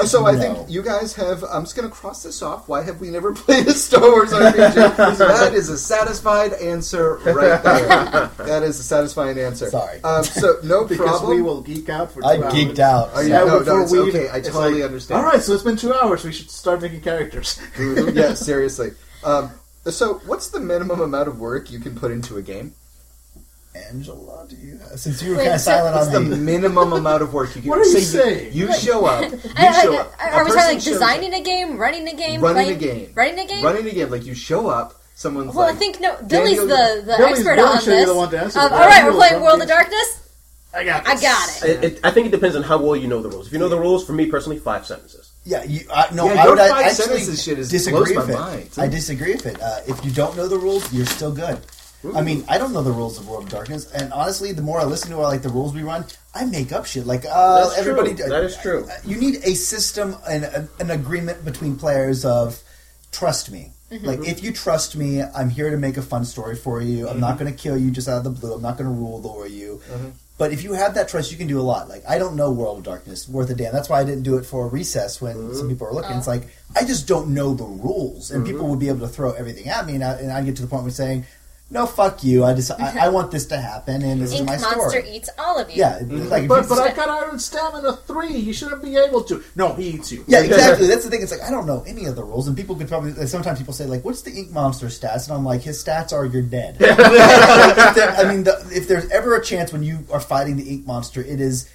[0.05, 0.39] So I No.
[0.39, 1.45] think you guys have.
[1.45, 2.69] I'm just going to cross this off.
[2.69, 4.75] Why have we never played a Star Wars RPG?
[5.19, 8.31] that is a satisfied answer right there.
[8.47, 9.71] that is a satisfying answer.
[9.71, 10.03] Sorry.
[10.03, 11.37] Um, so no because problem.
[11.37, 12.53] we will geek out for two I hours.
[12.55, 13.13] geeked out.
[13.15, 14.29] Are you- Yeah, no, before no, it's we okay.
[14.33, 15.19] I totally like, understand.
[15.21, 16.25] All right, so it's been two hours.
[16.25, 17.61] We should start making characters.
[17.75, 18.91] Mhm, yeah, seriously.
[19.25, 19.51] Um,
[19.85, 22.75] so, what's the minimum amount of work you can put into a game?
[23.89, 24.79] Angela, do you?
[24.97, 26.37] Since you were Wait, kind of so- silent What's the on the.
[26.37, 27.71] minimum amount of work you can?
[27.71, 28.53] What are you saying?
[28.53, 29.31] You, show up.
[29.33, 30.13] You I- I- show up.
[30.19, 32.65] I- A are we person talking like shows designing a game, running a game, Running
[32.65, 33.13] playing- a game.
[33.15, 33.65] running a game?
[33.65, 35.01] Running a game, like you show up.
[35.15, 35.57] Someone's like.
[35.57, 36.17] well, like, I think no.
[36.27, 38.07] Billy's Daniel- the, the Billy's- expert Billy on should be this.
[38.09, 40.21] the one to answer Um, the all right, we're playing World of Darkness.
[40.75, 41.09] I got.
[41.09, 41.65] I got it.
[41.65, 43.47] It, it, I think it depends on how well you know the rules.
[43.47, 45.31] If you know the rules, for me personally, five sentences.
[45.47, 48.15] Yeah, you, I, no, Yeah, I your would five actually sentences shit is- disagree blows
[48.15, 48.35] my with it.
[48.39, 48.71] mind.
[48.77, 49.63] I disagree with it.
[49.63, 51.59] Uh, if you don't know the rules, you're still good.
[52.15, 54.81] I mean, I don't know the rules of World of Darkness, and honestly, the more
[54.81, 56.05] I listen to like the rules we run,
[56.35, 57.07] I make up shit.
[57.07, 58.29] Like uh, That's everybody, true.
[58.29, 58.89] That is true.
[59.05, 62.63] You need a system and an, an agreement between players of
[63.13, 63.73] trust me.
[63.91, 64.07] Mm-hmm.
[64.07, 67.09] Like if you trust me, I'm here to make a fun story for you.
[67.09, 67.45] I'm not mm-hmm.
[67.45, 68.55] going to kill you just out of the blue.
[68.55, 69.81] I'm not going to rule over you.
[69.89, 70.09] Mm-hmm.
[70.39, 71.89] But if you have that trust, you can do a lot.
[71.89, 73.73] Like I don't know World of Darkness worth a damn.
[73.73, 76.17] That's why I didn't do it for Recess when some people were looking.
[76.17, 76.33] It's oh.
[76.33, 79.69] like I just don't know the rules, and people would be able to throw everything
[79.69, 81.25] at me, and I, and I'd get to the point where saying,
[81.71, 82.45] "No, fuck you.
[82.45, 84.71] I just I, I want this to happen, and this Ink is my story.
[84.73, 85.77] Ink Monster story." eats all of you.
[85.77, 88.37] Yeah, like if But you- but I got Iron Stamina three.
[88.37, 89.43] You shouldn't be able to.
[89.57, 90.25] No, he eats you.
[90.29, 90.87] Yeah, exactly.
[90.87, 91.23] That's the thing.
[91.23, 93.13] It's like I don't know any of the rules, and people could probably.
[93.13, 96.13] Like, sometimes people say like, "What's the Ink Monster stats?" And I'm like, "His stats
[96.13, 100.57] are you're dead." I mean, the, if there's ever a chance when you are fighting
[100.57, 101.69] the Ink Monster, it is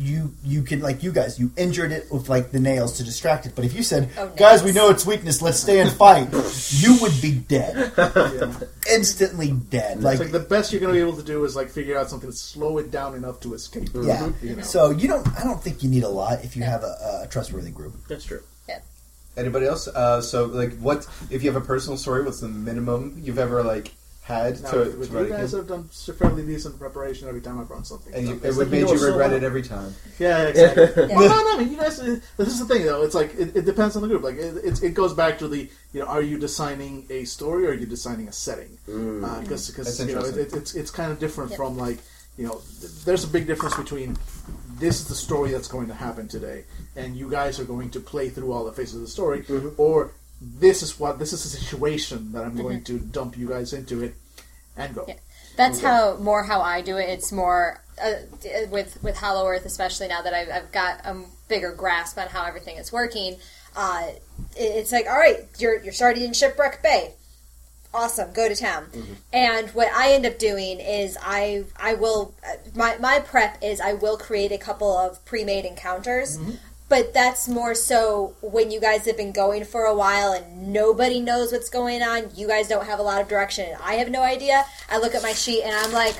[0.00, 0.32] you.
[0.44, 1.38] You can like you guys.
[1.38, 3.52] You injured it with like the nails to distract it.
[3.54, 5.42] But if you said, Oh, "Guys, we know its weakness.
[5.42, 6.28] Let's stay and fight,"
[6.70, 8.52] you would be dead, Yeah.
[8.92, 10.02] instantly dead.
[10.02, 12.08] Like, like the best you're going to be able to do is like figure out
[12.10, 13.90] something to slow it down enough to escape.
[13.94, 14.30] yeah.
[14.42, 14.62] You know.
[14.62, 15.26] So you don't.
[15.38, 17.94] I don't think you need a lot if you have a, a trustworthy group.
[18.08, 18.42] That's true.
[18.68, 18.80] yeah
[19.36, 19.86] Anybody else?
[19.86, 22.24] Uh, so, like, what if you have a personal story?
[22.24, 23.92] What's the minimum you've ever like
[24.22, 27.70] had Now, to, with to you guys have done fairly decent preparation every time I've
[27.70, 28.14] run something.
[28.14, 29.32] And you, it would like, made know you regret well.
[29.38, 29.94] it every time.
[30.18, 30.84] Yeah, exactly.
[31.08, 31.16] Yeah.
[31.16, 31.98] Well, no, no, I mean, you guys.
[32.00, 33.02] uh, This is the thing, though.
[33.02, 34.22] It's like it, it depends on the group.
[34.22, 37.66] Like it, it, it goes back to the you know, are you designing a story
[37.66, 38.78] or are you designing a setting?
[38.86, 41.56] Because That's you know, it, it, it's it's kind of different Yep.
[41.56, 41.98] from like
[42.36, 44.16] you know, th- there's a big difference between
[44.78, 46.64] this is the story that's going to happen today,
[46.96, 49.44] and you guys are going to play through all the phases of the story,
[49.76, 53.72] or this is what this is a situation that I'm going to dump you guys
[53.72, 54.14] into it
[54.76, 55.04] and go.
[55.06, 55.14] Yeah.
[55.56, 57.08] That's how more how I do it.
[57.10, 58.12] It's more uh,
[58.70, 62.44] with with Hollow Earth, especially now that I've, I've got a bigger grasp on how
[62.44, 63.36] everything is working.
[63.76, 64.08] Uh,
[64.56, 67.14] it's like, all right, you're you're starting in Shipwreck Bay.
[67.92, 68.86] Awesome, go to town.
[69.32, 73.80] And what I end up doing is I I will uh, my my prep is
[73.80, 76.38] I will create a couple of pre-made encounters.
[76.90, 81.20] But that's more so when you guys have been going for a while and nobody
[81.20, 82.30] knows what's going on.
[82.34, 84.64] You guys don't have a lot of direction, and I have no idea.
[84.90, 86.16] I look at my sheet and I'm like,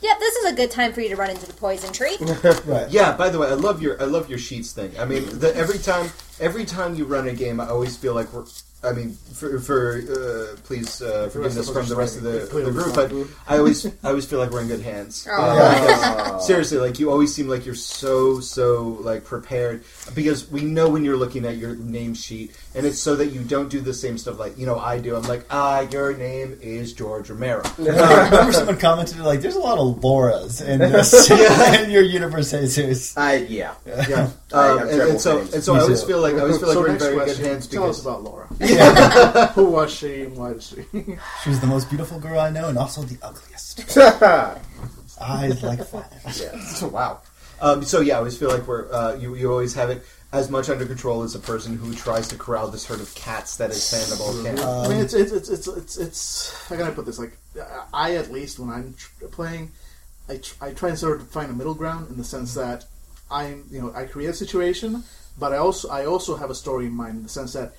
[0.00, 2.16] "Yep, this is a good time for you to run into the poison tree."
[2.64, 2.88] Right.
[2.90, 3.16] Yeah.
[3.16, 4.92] By the way, I love your I love your sheets thing.
[5.00, 8.32] I mean, the, every time every time you run a game, I always feel like
[8.32, 8.46] we're.
[8.84, 12.48] I mean, for, for uh, please uh, forgive this us from the rest of the,
[12.52, 13.12] the group, but
[13.48, 15.26] I always I always feel like we're in good hands.
[15.30, 15.34] Oh.
[15.34, 20.62] Uh, because, seriously, like you always seem like you're so so like prepared because we
[20.62, 23.80] know when you're looking at your name sheet, and it's so that you don't do
[23.80, 25.14] the same stuff like you know I do.
[25.14, 27.62] I'm like, ah, your name is George Romero.
[27.78, 31.30] I remember someone commented like, "There's a lot of Lauras in this
[31.80, 33.74] in your universe, Jesus." I yeah.
[33.86, 36.40] Yeah, I um, have and, and so and so Me I always feel like I
[36.40, 38.48] always feel like so we're in very question, good hands tell us because about Laura.
[38.58, 39.52] Yeah.
[39.52, 41.00] Who was she and why is she?
[41.42, 43.96] She was the most beautiful girl I know, and also the ugliest.
[45.20, 46.88] Eyes like fire.
[46.90, 47.20] wow.
[47.60, 49.36] Um, so yeah, I always feel like we're uh, you.
[49.36, 50.04] You always have it
[50.34, 53.56] as much under control as a person who tries to corral this herd of cats
[53.56, 54.58] that is Sandoval Cat.
[54.58, 57.20] I mean, um, it's it's it's it's it's, it's how can I put this?
[57.20, 57.38] Like,
[57.94, 59.70] I at least when I'm tr- playing,
[60.28, 62.84] I tr- I try and sort of find a middle ground in the sense that
[63.30, 65.04] I'm you know I create a situation,
[65.38, 67.76] but I also I also have a story in mind in the sense that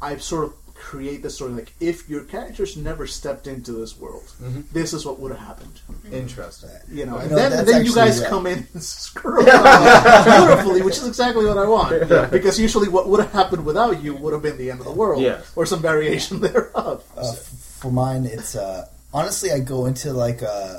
[0.00, 4.32] I've sort of create the story like if your characters never stepped into this world,
[4.72, 5.80] this is what would have happened.
[6.12, 6.70] Interesting.
[6.90, 8.30] You know, and know, then, then you guys right.
[8.30, 12.30] come in and screw it up beautifully, which is exactly what I want.
[12.30, 14.92] Because usually, what would have happened without you would have been the end of the
[14.92, 15.40] world, Yeah.
[15.56, 17.04] or some variation thereof.
[17.16, 20.78] Uh, for mine, it's uh, honestly I go into like uh,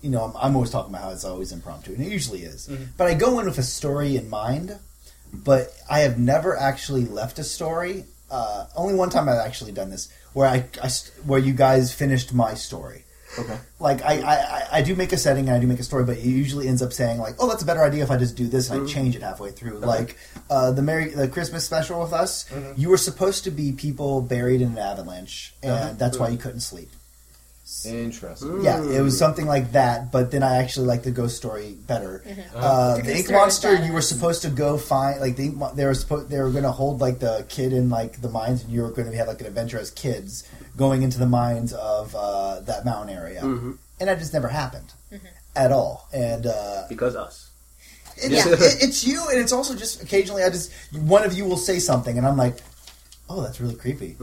[0.00, 2.70] you know I'm, I'm always talking about how it's always impromptu, and it usually is.
[2.96, 4.78] But I go in with a story in mind,
[5.32, 9.90] but I have never actually left a story uh, only one time I've actually done
[9.90, 10.88] this where I, I
[11.26, 13.04] where you guys finished my story.
[13.38, 13.58] Okay.
[13.78, 16.02] Like I, I, I- I do make a setting and I do make a story,
[16.04, 18.36] but it usually ends up saying like, "Oh, that's a better idea if I just
[18.36, 19.78] do this," and I change it halfway through.
[19.78, 20.16] Like
[20.50, 24.60] uh, the Merry the Christmas special with us, you were supposed to be people buried
[24.60, 26.90] in an avalanche, and that's why you couldn't sleep.
[27.86, 28.62] Interesting.
[28.62, 32.22] Yeah, it was something like that, but then I actually like the ghost story better.
[32.54, 35.84] Uh, the Because ink monster, you were supposed to go find like the ink they
[35.84, 38.72] were supposed they were going to hold like the kid in like the mines, and
[38.72, 42.14] you were going to have like an adventure as kids going into the mines of
[42.16, 44.92] uh, that mountain area, and that just never happened
[45.56, 46.08] at all.
[46.12, 47.50] And uh, Because us.
[48.16, 48.52] it's, Yeah.
[48.52, 51.78] it, it's you, and it's also just occasionally I just one of you will say
[51.78, 52.56] something, and I'm like,
[53.28, 54.16] oh, that's really creepy.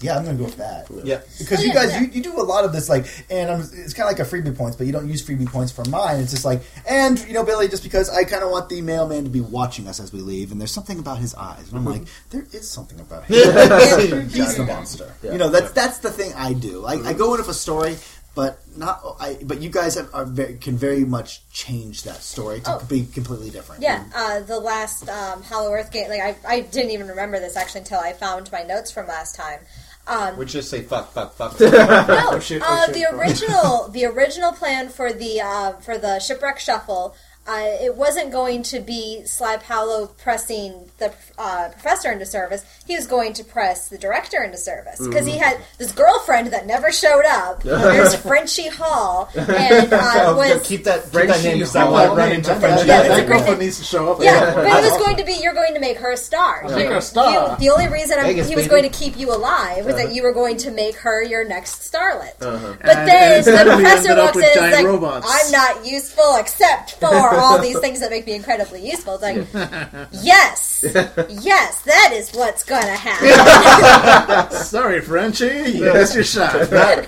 [0.00, 0.88] Yeah, I'm going to go with that.
[1.04, 1.22] Yeah.
[1.38, 2.00] Because Oh, you guys, yeah.
[2.02, 4.30] you, you do a lot of this, like, and I'm, it's kind of like a
[4.30, 6.20] freebie points, but you don't use freebie points for mine.
[6.20, 9.24] It's just like, and you know, Billy, just because I kind of want the mailman
[9.24, 11.86] to be watching us as we leave, and there's something about his eyes, and I'm
[11.86, 14.28] like, there is something about him.
[14.28, 15.14] He's the monster.
[15.22, 16.84] You know, that's that's the thing I do.
[16.84, 17.96] I, I go in with a story,
[18.34, 19.00] but not.
[19.18, 22.84] I but you guys have, are very, can very much change that story to Oh.
[22.86, 23.80] be completely different.
[23.82, 27.56] Yeah, uh, the last um, Hollow Earth game, like I, I didn't even remember this
[27.56, 29.60] actually until I found my notes from last time.
[30.08, 31.54] Um, Which just say fuck, fuck, fuck.
[31.54, 32.08] fuck.
[32.08, 32.94] no, shit, uh, oh, shit.
[32.94, 37.16] the original, the original plan for the uh, for the shipwreck shuffle,
[37.48, 42.64] uh, it wasn't going to be Sly Paolo pressing the uh, professor into service.
[42.86, 46.66] He was going to press the director into service because he had this girlfriend that
[46.66, 47.62] never showed up.
[47.62, 51.82] There's Frenchie Hall, and uh, Oh, was keep that, keep that Frenchie name because I
[51.82, 51.92] Hall.
[51.92, 52.86] want to run into Yeah, Frenchie.
[52.86, 54.20] Yeah, it's that girlfriend needs to show up.
[54.22, 56.62] Yeah, but it was going to be you're going to make her a star.
[56.64, 57.50] Make You- her a star.
[57.52, 58.80] you- the only reason I'm, Vegas, he was baby.
[58.82, 61.90] going to keep you alive was that you were going to make her your next
[61.92, 62.38] starlet.
[62.40, 65.26] But And- then and the professor walks in and is like, robots.
[65.28, 67.06] "I'm not useful except for
[67.38, 69.46] all these things that make me incredibly useful." It's like,
[70.12, 74.56] yes, yes, that is what's going to happen.
[74.56, 75.70] Sorry, Frenchie.
[75.72, 76.54] You missed your shot.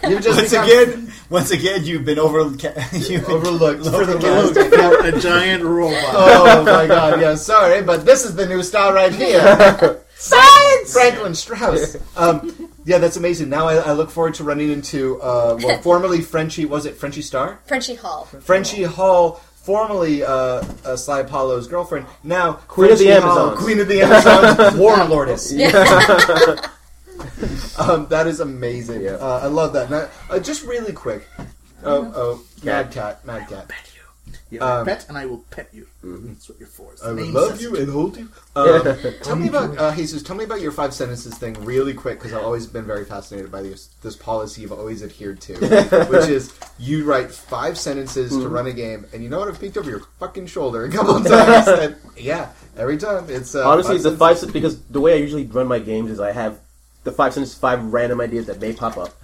[0.09, 4.17] You just Once become- again, once again, you've been over you've been Overlooked for the
[4.19, 5.15] last.
[5.15, 6.03] A giant robot.
[6.15, 10.01] Oh my god, yeah, sorry, but this is the new star right here.
[10.17, 10.93] Science!
[10.93, 11.97] Franklin Strauss.
[12.17, 13.49] Um, yeah, that's amazing.
[13.51, 17.23] Now I, I look forward to running into, uh, well, formerly Frenchie, was it Frenchie
[17.23, 17.61] Star?
[17.67, 18.25] Frenchie Hall.
[18.41, 23.63] Frenchie Hall, formerly uh, uh, Sly Apollo's girlfriend, now Queen of the Frenchie Hall, Amazons.
[23.63, 26.71] Queen of the Amazons, Warlordess.
[27.79, 29.03] Um, that is amazing.
[29.03, 29.13] Yeah.
[29.13, 29.91] Uh, I love that.
[29.91, 31.27] Now, uh, just really quick.
[31.85, 33.71] Oh, oh, Mad Cat, Mad Cat.
[34.51, 35.87] You're Um, a pet, and I will pet you.
[36.03, 36.95] That's what you're for.
[37.05, 38.29] I name love you and hold you.
[38.57, 40.21] Um, tell me about uh, Jesus.
[40.21, 43.53] Tell me about your five sentences thing, really quick, because I've always been very fascinated
[43.53, 45.55] by this this policy you've always adhered to,
[46.11, 49.47] which is you write five sentences to run a game, and you know what?
[49.49, 51.69] I've peeked over your fucking shoulder a couple of times.
[51.85, 54.41] and, yeah, every time it's uh, Honestly, the sentences.
[54.43, 56.59] five because the way I usually run my games is I have
[57.05, 59.15] the five sentences, five random ideas that may pop up.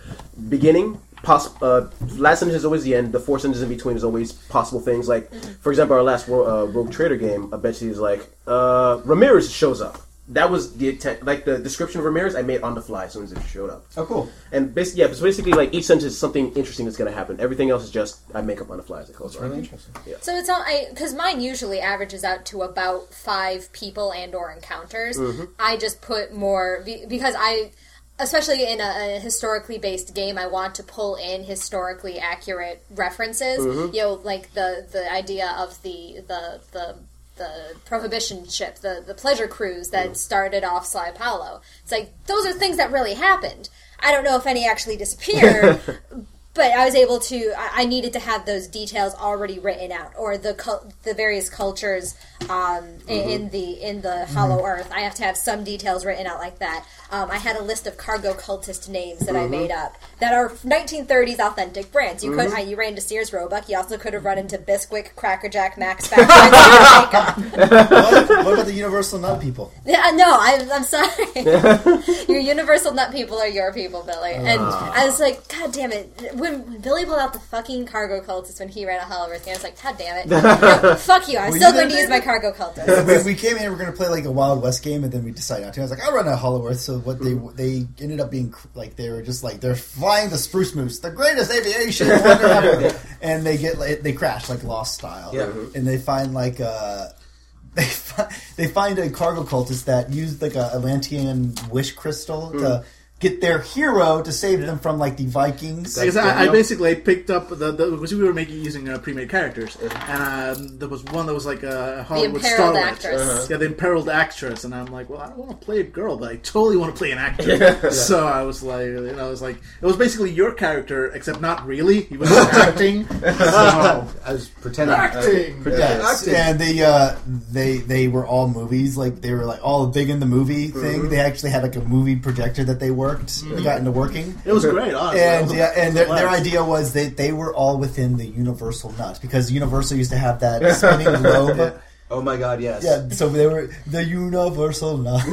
[0.49, 3.13] Beginning, poss- uh, last sentence is always the end.
[3.13, 5.09] The four sentences in between is always possible things.
[5.09, 8.29] Like, for example, our last Ro- uh, Rogue Trader game, I bet you is like
[8.47, 10.01] uh, Ramirez shows up.
[10.29, 11.23] That was the intent.
[11.23, 13.69] Like the description of Ramirez, I made on the fly as soon as it showed
[13.69, 13.85] up.
[13.99, 14.31] Oh, cool.
[14.53, 17.39] And basically, yeah, it's basically like each sentence is something interesting that's going to happen.
[17.41, 19.37] Everything else is just I make up on the fly as it goes.
[19.37, 19.59] Really on.
[19.59, 19.95] interesting.
[20.23, 24.51] So it's all I because mine usually averages out to about five people and or
[24.51, 25.19] encounters.
[25.59, 27.73] I just put more because I,
[28.19, 33.61] especially in a, a historically based game, I want to pull in historically accurate references.
[33.61, 33.95] Mm-hmm.
[33.95, 36.97] You know, like the the idea of the the the.
[37.37, 40.15] The prohibition ship, the the pleasure cruise that mm-hmm.
[40.15, 41.63] started off Sly Paulo.
[41.83, 43.71] It's like those are things that really happened.
[43.99, 45.81] I don't know if any actually disappeared,
[46.55, 47.53] but I was able to.
[47.57, 50.55] I, needed to have those details already written out, or the
[51.03, 52.17] the various cultures
[52.49, 53.29] um, in, mm-hmm.
[53.31, 54.91] in the in the Hollow Earth.
[54.93, 56.87] I have to have some details written out like that.
[57.15, 59.51] Um, I had a list of cargo cultist names that I mm-hmm.
[59.53, 62.25] made up that are 1930s authentic brands.
[62.25, 63.69] You could I, you ran into Sears Roebuck.
[63.69, 68.75] You also could have run into Bisquick, Crackerjack, Max Factor, and what, what about the
[68.75, 69.73] Universal Nut people?
[69.87, 71.07] Yeah, no, I'm, I'm sorry.
[72.29, 74.33] your universal nut people are your people, Billy.
[74.35, 74.47] Ah.
[74.47, 76.35] And I was like, God damn it.
[76.35, 79.45] When, when Billy pulled out the fucking cargo cultist when he ran a Hollow Earth
[79.45, 80.27] game, I was like, God damn it.
[80.27, 81.39] No, fuck you.
[81.39, 83.25] I'm Were still you going to use my cargo cultist.
[83.25, 83.71] we, we came here.
[83.71, 85.81] We're going to play like a Wild West game, and then we decided not to.
[85.81, 86.81] I was like, I'll run a Hollow Earth.
[86.81, 87.55] So what they hmm.
[87.55, 91.11] they ended up being like they were just like they're flying the spruce moose, the
[91.11, 95.31] greatest aviation ever, and they get like, they crash like Lost style.
[95.35, 95.47] Yeah.
[95.47, 95.77] Mm-hmm.
[95.77, 97.09] and they find like uh
[97.75, 102.79] they fi- they find a cargo cultist that used like a Atlantean wish crystal to
[102.79, 102.89] hmm.
[103.21, 105.99] Get their hero to save them from like the Vikings.
[105.99, 109.31] Because I, I basically picked up the, the because we were making using uh, pre-made
[109.31, 112.83] characters, and um, there was one that was like a Hollywood imperiled starlet.
[112.83, 113.23] actress.
[113.23, 113.47] Uh-huh.
[113.51, 116.17] Yeah, the imperiled actress, and I'm like, well, I don't want to play a girl,
[116.19, 117.91] but I totally want to play an actor.
[117.95, 121.41] So I was like, you know, I was like, it was basically your character, except
[121.41, 122.03] not really.
[122.03, 123.07] He was acting.
[123.09, 123.17] So,
[124.25, 124.95] I was pretending.
[124.97, 125.63] acting.
[125.67, 126.35] Yes, Acting.
[126.35, 128.97] and they uh, they they were all movies.
[128.97, 131.09] Like they were like all big in the movie thing.
[131.09, 133.31] They actually had like a movie projector that they worked.
[133.49, 134.27] They got into working.
[134.45, 135.21] It was great, honestly.
[135.23, 137.77] And was yeah, and their, it was a their idea was that they were all
[137.79, 141.81] within the Universal nut because Universal used to have that spinning globe.
[142.11, 142.83] Oh my god, yes.
[142.85, 145.23] Yeah, so they were the Universal nut.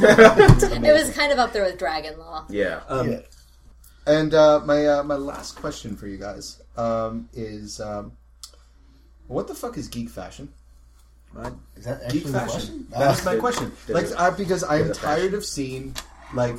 [0.88, 2.44] It was kind of up there with Dragon Law.
[2.48, 2.80] Yeah.
[2.88, 3.20] Um, Yeah.
[4.06, 8.12] And uh, my uh, my last question for you guys um, is, um,
[9.28, 10.48] what the fuck is geek fashion?
[11.76, 12.50] Is that actually Geek the fashion.
[12.50, 12.86] question?
[12.90, 13.72] That's my question.
[13.86, 15.34] did Like, it- because I'm tired fashion?
[15.34, 15.94] of seeing,
[16.34, 16.56] like,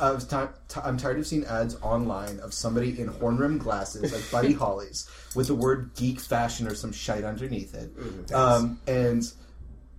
[0.00, 0.36] I was ti-
[0.68, 4.52] t- I'm tired of seeing ads online of somebody in horn rimmed glasses, like Buddy
[4.58, 7.92] Holly's, with the word geek fashion or some shite underneath it.
[8.34, 9.22] Um, and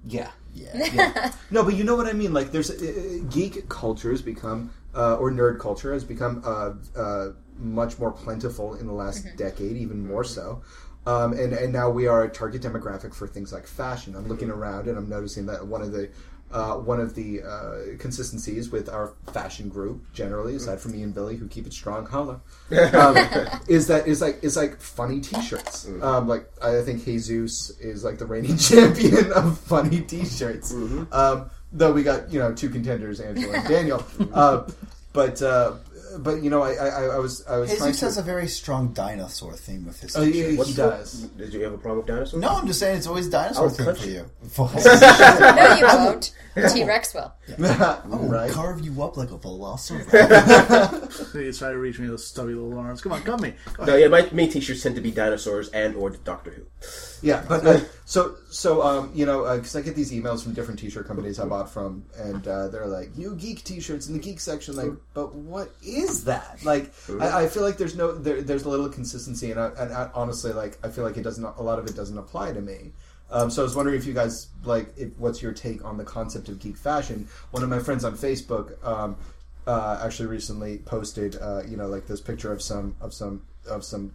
[0.05, 0.31] yeah.
[0.53, 0.89] Yeah.
[0.93, 1.31] Yeah.
[1.51, 2.33] no, but you know what I mean.
[2.33, 7.29] Like, there's uh, geek culture has become, uh, or nerd culture has become uh, uh,
[7.57, 10.63] much more plentiful in the last decade, even more so.
[11.05, 14.13] Um, and and now we are a target demographic for things like fashion.
[14.13, 16.09] I'm looking around and I'm noticing that one of the
[16.51, 21.13] uh, one of the uh, consistencies with our fashion group generally, aside from me and
[21.13, 22.41] Billy, who keep it strong, holla,
[22.93, 23.17] um,
[23.67, 25.87] is that is like is like funny T-shirts.
[26.01, 30.73] Um, like I think Jesus is like the reigning champion of funny T-shirts.
[31.11, 34.05] Um, though we got you know two contenders, Angela and Daniel.
[34.33, 34.69] Uh,
[35.13, 35.73] but uh,
[36.19, 38.05] but you know I I, I was I was trying Jesus to.
[38.05, 40.51] has a very strong dinosaur theme with his Oh, yeah, t-shirt.
[40.51, 41.13] he What's does.
[41.37, 42.41] Did you have a problem with dinosaurs?
[42.41, 44.13] No, I'm just saying it's always dinosaur theme for you.
[44.13, 44.25] you.
[45.57, 46.33] No, you won't.
[46.73, 47.31] T Rex will.
[47.59, 48.51] right.
[48.51, 51.31] Carve you up like a velociraptor.
[51.31, 53.01] Please try to reach me with those stubby little arms.
[53.01, 53.53] Come on, come me.
[53.75, 56.63] Go No, yeah, my main t-shirts tend to be dinosaurs and or Doctor Who.
[57.21, 60.79] Yeah, but uh, so so um, you know, because I get these emails from different
[60.79, 64.39] T-shirt companies I bought from, and uh, they're like, "You geek T-shirts in the geek
[64.39, 66.59] section." Like, but what is that?
[66.63, 69.93] Like, I, I feel like there's no there, there's a little consistency, and, I, and
[69.93, 72.61] I, honestly, like, I feel like it doesn't a lot of it doesn't apply to
[72.61, 72.91] me.
[73.29, 76.05] Um, so I was wondering if you guys like, if, what's your take on the
[76.05, 77.27] concept of geek fashion?
[77.51, 79.17] One of my friends on Facebook um,
[79.65, 83.83] uh, actually recently posted, uh, you know, like this picture of some of some of
[83.83, 84.13] some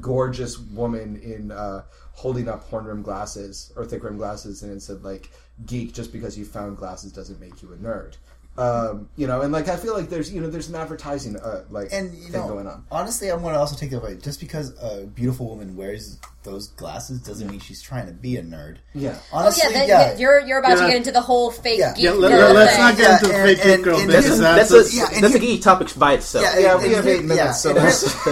[0.00, 1.82] gorgeous woman in uh,
[2.12, 5.30] holding up horn rim glasses or thick rim glasses, and it said like
[5.66, 8.16] "geek" just because you found glasses doesn't make you a nerd.
[8.58, 11.62] Um, you know, and like I feel like there's you know there's an advertising uh,
[11.70, 12.84] like and you thing know, going on.
[12.90, 14.16] honestly, I'm going to also take that away.
[14.16, 18.42] Just because a beautiful woman wears those glasses doesn't mean she's trying to be a
[18.42, 18.78] nerd.
[18.94, 19.16] Yeah.
[19.32, 20.18] Oh Honestly, yeah, that, yeah.
[20.18, 20.82] you're you're about Yeah.
[20.82, 21.94] to get into the whole fake Yeah.
[21.94, 22.78] geek Yeah, let, girl us thing.
[22.80, 24.20] not get into the Yeah, fake and- geek girl and thing.
[24.22, 26.44] this That's a, That's, that's a, yeah, and that's a he- geeky topic by itself.
[26.58, 27.78] Yeah, and- we have eight minutes, so and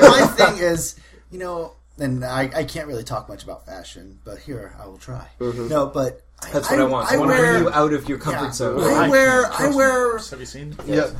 [0.02, 0.96] my thing is,
[1.30, 4.98] you know, and I, I can't really talk much about fashion, but here I will
[4.98, 5.28] try.
[5.40, 6.20] No, but
[6.52, 7.10] That's what I, want.
[7.10, 8.80] I, want to bring you out of your comfort yeah, zone.
[8.80, 10.76] I wear I wear Have you seen?
[10.86, 11.10] yeah.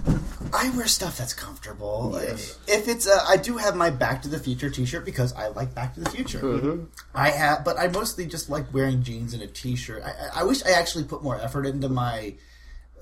[0.52, 2.14] I wear stuff that's comfortable.
[2.16, 5.74] If it's a, I do have my Back to the Future T-shirt because I like
[5.74, 6.40] Back to the Future.
[6.40, 6.84] Mm-hmm.
[7.14, 10.02] I have, but I mostly just like wearing jeans and a T-shirt.
[10.04, 12.34] I, I- I wish I actually put more effort into my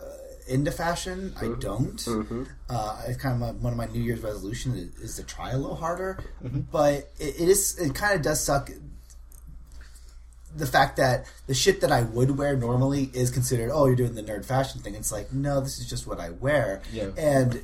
[0.00, 0.04] uh,
[0.48, 1.34] into fashion.
[1.36, 1.54] Mm-hmm.
[1.56, 2.08] I don't.
[2.70, 5.50] Uh, it's kind of my, one of my New Year's resolutions is, is to try
[5.50, 6.60] a little harder, Mm-hmm.
[6.72, 8.70] but it, it is it kind of does suck.
[10.56, 14.14] The fact that the shit that I would wear normally is considered, oh, you're doing
[14.14, 14.94] the nerd fashion thing.
[14.94, 16.80] It's like, no, this is just what I wear.
[16.92, 17.08] Yeah.
[17.16, 17.62] And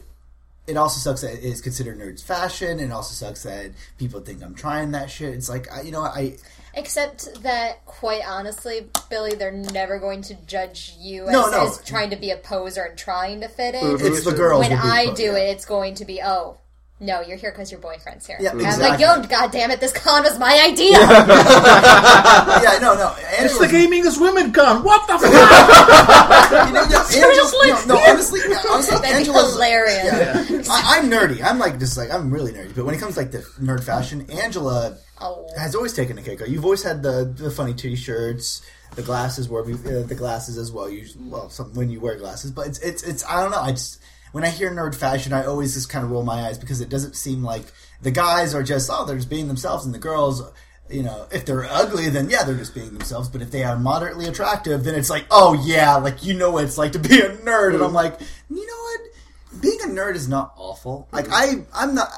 [0.67, 2.71] it also sucks that it's considered nerds fashion.
[2.71, 5.35] and It also sucks that people think I'm trying that shit.
[5.35, 6.37] It's like, I, you know, I
[6.75, 11.67] Except that, quite honestly, Billy, they're never going to judge you as, No, no.
[11.67, 13.97] as trying to be a poser and trying to fit in.
[14.01, 14.69] it's the girls.
[14.69, 16.59] When I do it, it's going to be, oh,
[17.01, 18.37] no, you're here because your boyfriend's here.
[18.41, 20.99] Yeah, And I'm like, yo, god damn it, this con was my idea.
[21.01, 23.15] yeah, no, no.
[23.39, 24.83] It's the Angela's- gaming is women con.
[24.85, 25.31] What the fuck?
[26.51, 26.99] You know, no,
[27.29, 30.05] Angela's- no, no, honestly, yeah, honestly, That'd be Angela's hilarious.
[30.05, 30.63] Yeah.
[30.73, 31.43] I, I'm nerdy.
[31.43, 32.75] I'm like just like I'm really nerdy.
[32.75, 35.47] But when it comes like the nerd fashion, Angela Oh.
[35.59, 36.41] has always taken the cake.
[36.49, 38.63] You've always had the the funny T-shirts,
[38.95, 40.89] the glasses, where uh, the glasses as well.
[40.89, 43.61] Usually, well, some, when you wear glasses, but it's it's it's I don't know.
[43.61, 44.01] I just
[44.33, 46.89] when I hear nerd fashion, I always just kind of roll my eyes because it
[46.89, 47.65] doesn't seem like
[48.03, 50.43] the guys are just oh they're just being themselves, and the girls.
[50.89, 53.29] You know, if they're ugly, then yeah, they're just being themselves.
[53.29, 56.65] But if they are moderately attractive, then it's like, oh yeah, like you know what
[56.65, 57.75] it's like to be a nerd.
[57.75, 57.95] And I'm mm-hmm.
[57.95, 59.63] like, you know what?
[59.63, 61.09] Being a nerd is not awful.
[61.13, 61.63] Like mm-hmm.
[61.73, 62.09] I, I'm not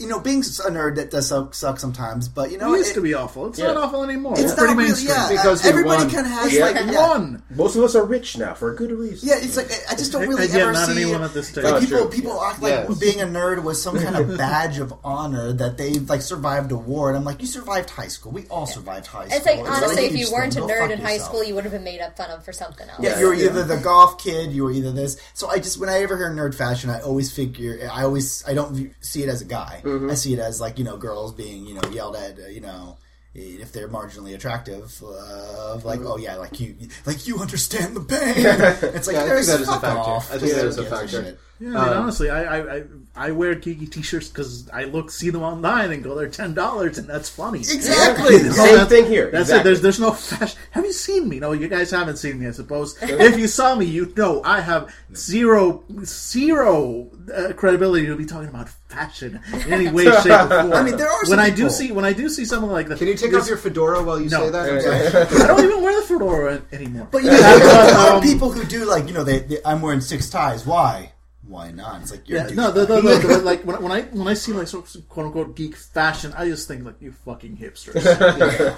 [0.00, 2.90] you know, being a nerd that does suck, suck sometimes, but you know, It used
[2.92, 3.48] it- to be awful.
[3.48, 3.68] It's Yeah.
[3.68, 4.32] not awful anymore.
[4.32, 5.14] It's It's, pretty not really, mainstream.
[5.16, 5.28] yeah.
[5.28, 6.10] Because we everybody won.
[6.10, 6.64] kind of has Yeah.
[6.64, 7.08] like It yeah.
[7.08, 7.42] won.
[7.54, 9.28] Most of us are rich now for a good reason.
[9.28, 11.34] Yeah, it's like I- I just don't really And yet ever not see anyone at
[11.34, 11.64] this stage.
[11.64, 11.98] like Oh, people.
[11.98, 12.08] true.
[12.08, 12.98] People act like Yes.
[12.98, 16.76] being a nerd was some kind of badge of honor that they like survived a
[16.76, 17.08] war.
[17.10, 18.32] And I'm like, you survived high school.
[18.32, 19.36] We all survived high school.
[19.36, 20.66] It's like not honestly, if you weren't a thing.
[20.68, 22.52] Go nerd fuck in high school, you would have been made up fun of for
[22.52, 23.00] something else.
[23.00, 25.16] Yeah, you were either the golf kid, you were either this.
[25.34, 28.54] So I just, when I ever hear nerd fashion, I always figure, I always, I
[28.54, 29.82] don't see it as a guy.
[30.10, 32.60] I see it as like you know, girls being you know yelled at, uh, you
[32.60, 32.98] know.
[33.32, 36.74] If they're marginally attractive, uh, of like, oh yeah, like you,
[37.06, 38.34] like you understand the pain.
[38.92, 39.86] it's like, Yeah, I think that is a factor.
[40.00, 40.32] off.
[40.32, 41.38] I think that is a factor.
[41.60, 41.68] Shit?
[41.72, 42.82] Yeah, I mean, honestly, I, I I
[43.16, 46.98] I wear geeky T-shirts because I look see them online and go, they're ten dollars,
[46.98, 47.60] and that's funny.
[47.60, 48.38] Exactly.
[48.50, 49.30] So Same that's- thing here.
[49.30, 49.60] That's exactly.
[49.60, 49.64] it.
[49.64, 50.58] There's there's no fashion.
[50.72, 51.38] Have you seen me?
[51.38, 52.46] No, you guys haven't seen me.
[52.46, 52.96] I suppose.
[53.02, 58.48] if you saw me, you know I have zero zero uh, credibility to be talking
[58.48, 60.72] about fashion in any way, shape, or form.
[60.80, 62.88] I mean, there are some when I do see when I do see someone like
[62.88, 62.98] that.
[62.98, 64.46] Can you take off your fedora while you No.
[64.46, 64.70] say that?
[64.70, 65.40] I'm sorry.
[65.44, 67.08] I don't even wear the fedora anymore.
[67.10, 69.80] But you know, there are Um, people who do like you know, they, they I'm
[69.82, 70.64] wearing six ties.
[70.66, 71.12] Why?
[71.50, 72.00] Why not?
[72.02, 73.22] It's like you're Yeah, a no, the, douchebag.
[73.22, 75.56] the, the, the- like when, when I when I see like sort of quote unquote
[75.56, 77.96] geek fashion, I just think like you fucking hipsters,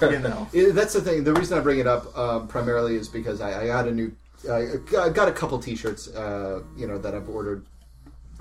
[0.11, 0.47] you know.
[0.51, 1.23] Yeah, that's the thing.
[1.23, 4.11] The reason I bring it up um, primarily is because I, I got a new,
[4.49, 4.65] I
[4.99, 7.63] I got a couple T-shirts, uh, you know, that I've ordered,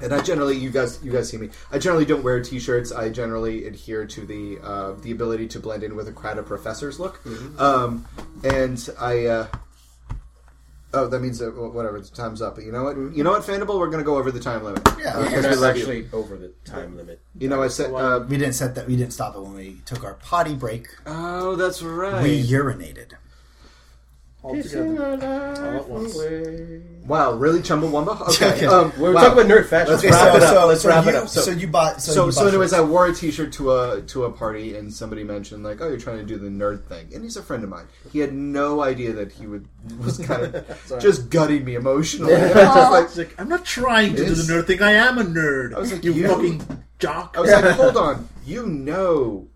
[0.01, 1.51] and I generally, you guys, you guys see me.
[1.70, 2.91] I generally don't wear T-shirts.
[2.91, 6.47] I generally adhere to the uh, the ability to blend in with a crowd of
[6.47, 7.20] professors look,
[7.61, 8.07] um,
[8.45, 9.26] and I.
[9.26, 9.47] Uh,
[10.95, 12.01] Oh, that means that whatever.
[12.01, 12.57] The time's up.
[12.57, 12.97] But you know what?
[12.97, 13.78] You know what, Fandible?
[13.78, 14.82] We're going to go over the time limit.
[14.99, 15.28] Yeah, Uh, okay.
[15.36, 15.82] because We're love you.
[15.82, 17.20] actually over the time limit.
[17.38, 17.93] You know, I said.
[17.95, 18.86] Uh, we didn't set that.
[18.86, 20.88] We didn't stop it when we took our potty break.
[21.07, 22.22] oh, that's right.
[22.22, 23.12] We urinated.
[24.45, 25.01] All together,
[25.90, 28.20] all at wow, really, Chumbawamba?
[28.32, 28.57] Okay.
[28.57, 28.66] Okay.
[28.66, 29.22] Um, We're wow.
[29.28, 29.93] talking about nerd fashion.
[29.93, 30.55] Let's Okay, wrap so, it up.
[30.55, 31.28] so, Let's so wrap you, it up.
[31.28, 32.03] So, you bought.
[32.03, 32.80] So, so you so bought anyways, shirts.
[32.80, 35.99] I wore a T-shirt to a to a party, and somebody mentioned like, "Oh, you're
[35.99, 37.86] trying to do the nerd thing," and he's a friend of mine.
[38.12, 39.68] He had no idea that he would
[40.01, 42.34] was kind of just gutting me emotionally.
[42.34, 44.66] And I was just like, It's like I'm not trying to do It's- the nerd
[44.66, 44.82] thing.
[44.82, 45.72] I am a nerd.
[45.74, 47.36] I was like, you, you- fucking jock.
[47.38, 49.47] I was like, hold on, you know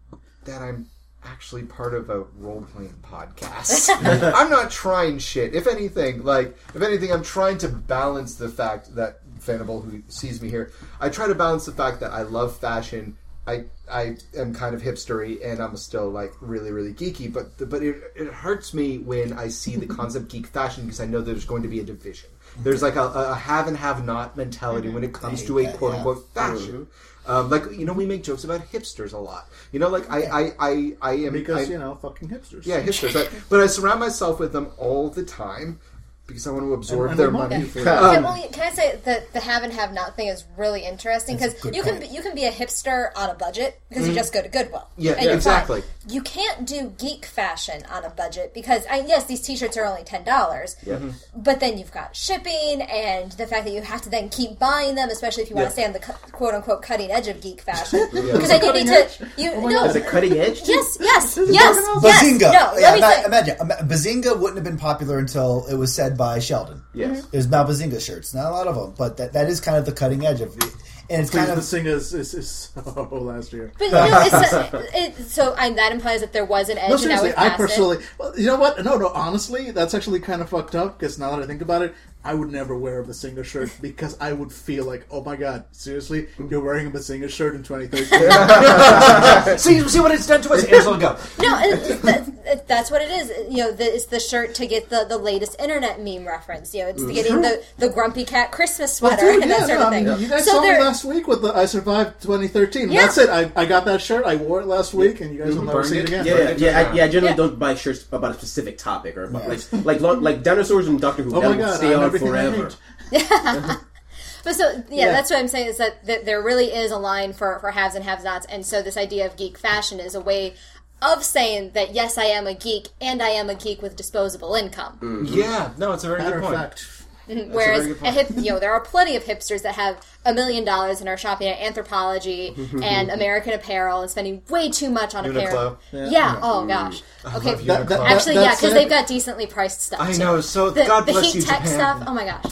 [0.45, 0.87] that I'm
[1.27, 3.91] actually part of a role playing podcast.
[4.35, 5.55] I'm not trying shit.
[5.55, 10.41] If anything, like if anything, I'm trying to balance the fact that Fanable, who sees
[10.41, 13.17] me here, I try to balance the fact that I love fashion.
[13.47, 17.83] I I am kind of hipstery and I'm still like really really geeky, but but
[17.83, 21.45] it, it hurts me when I see the concept geek fashion because I know there's
[21.45, 22.31] going to be a division.
[22.59, 25.95] There's like a, a have and have not mentality when it comes to a quote
[25.95, 26.89] unquote fashion.
[27.27, 29.49] Um, like you know, we make jokes about hipsters a lot.
[29.73, 32.67] You know, like I I I, I am because I- you know, fucking hipsters.
[32.67, 33.17] yeah hipsters.
[33.17, 35.81] I, but I surround myself with them all the time
[36.27, 37.55] because I want to absorb And- and their they money.
[37.57, 40.17] mock you for Yeah, Um, well, can I say that the have and have not
[40.17, 42.11] thing is really interesting because good you can point.
[42.11, 44.81] be, you can be a hipster on a budget because you just go to Goodwill.
[44.93, 45.03] Mm-hmm.
[45.03, 45.83] Yeah, yeah, you're exactly.
[45.83, 45.91] fine.
[46.09, 50.05] You can't do geek fashion on a budget because I, yes, these T-shirts are only
[50.05, 50.99] ten dollars, yeah.
[51.37, 54.95] but then you've got shipping and the fact that you have to then keep buying
[54.95, 55.69] them, especially if you want Yeah.
[55.69, 58.09] to stay on the cu- quote unquote cutting edge of geek fashion.
[58.13, 59.81] Because then you need to you Oh no.
[59.81, 59.91] God.
[59.91, 60.63] Is it cutting edge?
[60.65, 61.77] Yes, yes, yes, yes.
[62.03, 62.53] Bazinga.
[62.53, 63.57] No, yeah, let me ima- say, imagine.
[63.89, 66.83] Bazinga wouldn't have been popular until it was said by Sheldon.
[66.95, 67.21] Yes.
[67.21, 67.31] Mm-hmm.
[67.31, 68.35] There's now Bazinga shirts.
[68.35, 70.57] Not a lot of them, but that, that is kind of the cutting edge of
[70.57, 70.75] it.
[71.09, 73.73] And it's Please, kind the of thing is, is, is so last year.
[73.79, 76.91] But no, it's it, so I, that implies that there was an edge.
[76.91, 78.85] No, and now seriously, I personally, well, you know what?
[78.85, 81.83] No, no, honestly, that's actually kind of fucked up because now that I think about
[81.83, 81.95] it,
[82.27, 85.65] I would never wear a Bazinga shirt because I would feel like, oh my god,
[85.73, 86.51] seriously, mm.
[86.51, 89.59] you're wearing a Bazinga shirt in 2013?
[89.59, 90.65] see, see what it's done to us.
[90.65, 91.17] Angela, go.
[91.41, 93.31] No, it, that, that's what it is.
[93.51, 96.75] You know, the, it's the shirt to get the, the latest internet meme reference.
[96.75, 99.59] You know, it's getting the, the grumpy cat Christmas sweater Well, sweater dude, and yeah,
[99.59, 100.07] that sort no, of I thing.
[100.07, 102.91] mean, you guys so saw me last week with the I survived 2013.
[102.91, 103.03] Yeah.
[103.03, 103.29] That's it.
[103.29, 104.25] I, I got that shirt.
[104.27, 106.09] I wore it last week, and you guys will never see it it?
[106.09, 106.27] again.
[106.27, 107.05] Yeah, yeah, yeah, I, yeah.
[107.05, 107.37] I generally Yeah.
[107.37, 111.23] don't buy shirts about a specific topic or about, like like like dinosaurs and Doctor
[111.23, 111.37] Who.
[111.37, 112.71] Oh my god, stay I'm on everything forever.
[113.11, 113.77] hate.
[114.45, 115.11] But so yeah, Yeah.
[115.11, 117.97] that's what I'm saying is that, that there really is a line for for haves
[117.97, 120.55] and have-nots, and so this idea of geek fashion is a way
[121.03, 124.55] of saying that yes, I am a geek, and I am a geek with disposable
[124.55, 124.99] income.
[125.03, 125.35] Mm-hmm.
[125.35, 126.57] Yeah, no, it's a very Matter good point.
[126.57, 126.96] fact,
[127.51, 130.65] Whereas very a hip, you know, there are plenty of hipsters that have a million
[130.65, 135.25] dollars and are shopping at Anthropologie and American Apparel and spending way too much on
[135.25, 135.37] Uniqlo.
[135.47, 135.79] apparel.
[135.93, 136.39] Yeah.
[136.43, 137.03] Oh gosh.
[137.37, 137.55] Okay.
[137.65, 138.07] That- that- Uniqlo.
[138.11, 140.01] Actually, yeah, because they've got decently priced stuff.
[140.01, 140.19] I too.
[140.19, 140.41] know.
[140.41, 141.75] So The, God the bless heat you, tech Japan.
[141.75, 142.03] stuff.
[142.07, 142.45] Oh my gosh.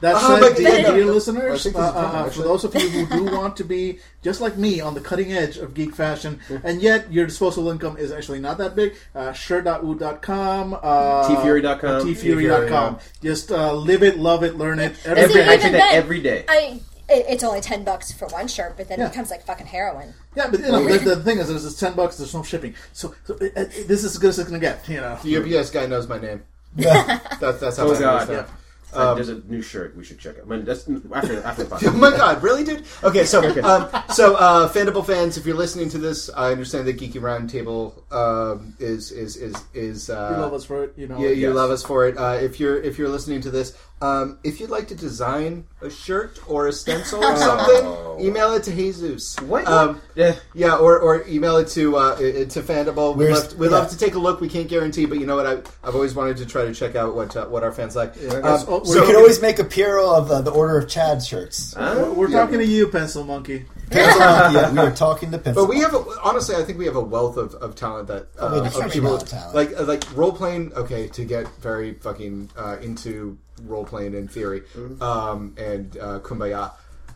[0.00, 2.88] That Oh, said, but dear, yeah, dear listeners, uh, uh, uh, for those of you
[2.88, 6.40] who do want to be just like me on the cutting edge of geek fashion,
[6.64, 12.06] and yet your disposable income is actually not that big, uh, shirt.woot.com, uh, TeeFury.com.
[12.06, 12.98] teefury.com.
[13.22, 14.94] Just uh, live it, love it, learn it.
[15.04, 15.54] Every Every See, day.
[15.54, 16.44] actually that every day.
[16.48, 16.80] I
[17.12, 19.06] it's only ten bucks for one shirt, but then Yeah.
[19.06, 20.14] it becomes like fucking heroin.
[20.36, 22.16] Yeah, but you know, the, the thing is, there's this ten bucks.
[22.16, 24.88] There's no shipping, so, so it, it- this is as good as it's gonna get.
[24.88, 26.42] You know, The UPS guy knows my name.
[26.76, 27.18] Yeah.
[27.40, 28.46] That's that's how Oh I god, understand.
[28.48, 28.54] yeah.
[28.92, 30.44] Uh, there's a new shirt we should check out.
[30.44, 32.84] I mean, that's after after the Oh my god, really, dude?
[33.04, 36.98] Okay, so um, so uh, Fandible fans, if you're listening to this, I understand that
[36.98, 40.94] Geeky Roundtable um, is is is is uh, you love us for it.
[40.96, 41.54] You know, Yeah, you Yes.
[41.54, 42.16] love us for it.
[42.18, 45.90] Uh, if you're if you're listening to this, um, if you'd like to design a
[45.90, 49.38] shirt or a stencil or something, email it to Jesus.
[49.40, 49.66] What?
[49.66, 50.36] Um, Yeah.
[50.54, 53.16] yeah, or, or email it to uh, to Fandible.
[53.16, 53.76] We'd, We're- love, we'd yeah.
[53.78, 54.40] love to take a look.
[54.40, 55.46] We can't guarantee, but you know what?
[55.46, 55.52] I,
[55.86, 58.14] I've always wanted to try to check out what uh, what our fans like.
[58.20, 58.34] Yes.
[58.34, 61.22] Um, Oh, So you can always make a Piero of uh, the Order of Chad
[61.22, 61.74] shirts.
[61.76, 63.64] we're, we're talking to you, Pencil Monkey.
[63.90, 65.64] Pencil Monkey, yeah, we are talking to Pencil.
[65.66, 68.28] But we have, a, honestly, I think we have a wealth of, of talent that
[68.38, 69.54] uh, Oh, of people talent.
[69.54, 70.72] like uh, like role playing.
[70.74, 73.36] Okay, to get very fucking uh, into
[73.66, 75.02] role playing in theory Mm-hmm.
[75.02, 76.72] um, and uh, kumbaya.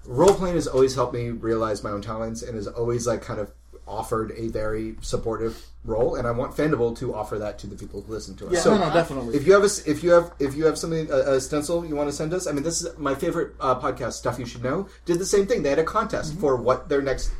[0.06, 3.40] Role playing has always helped me realize my own talents and has always like kind
[3.40, 3.50] of
[3.86, 6.16] offered a very supportive role.
[6.16, 8.52] And I want Fandible to offer that to the people who listen to us.
[8.54, 9.36] Yeah, so no, no, definitely.
[9.36, 11.94] if you have a, if you have if you have something a, a stencil you
[11.96, 14.12] want to send us, I mean, this is my favorite uh, podcast.
[14.14, 15.62] Stuff you should know did the same thing.
[15.62, 16.40] They had a contest Mm-hmm.
[16.40, 17.30] for what their next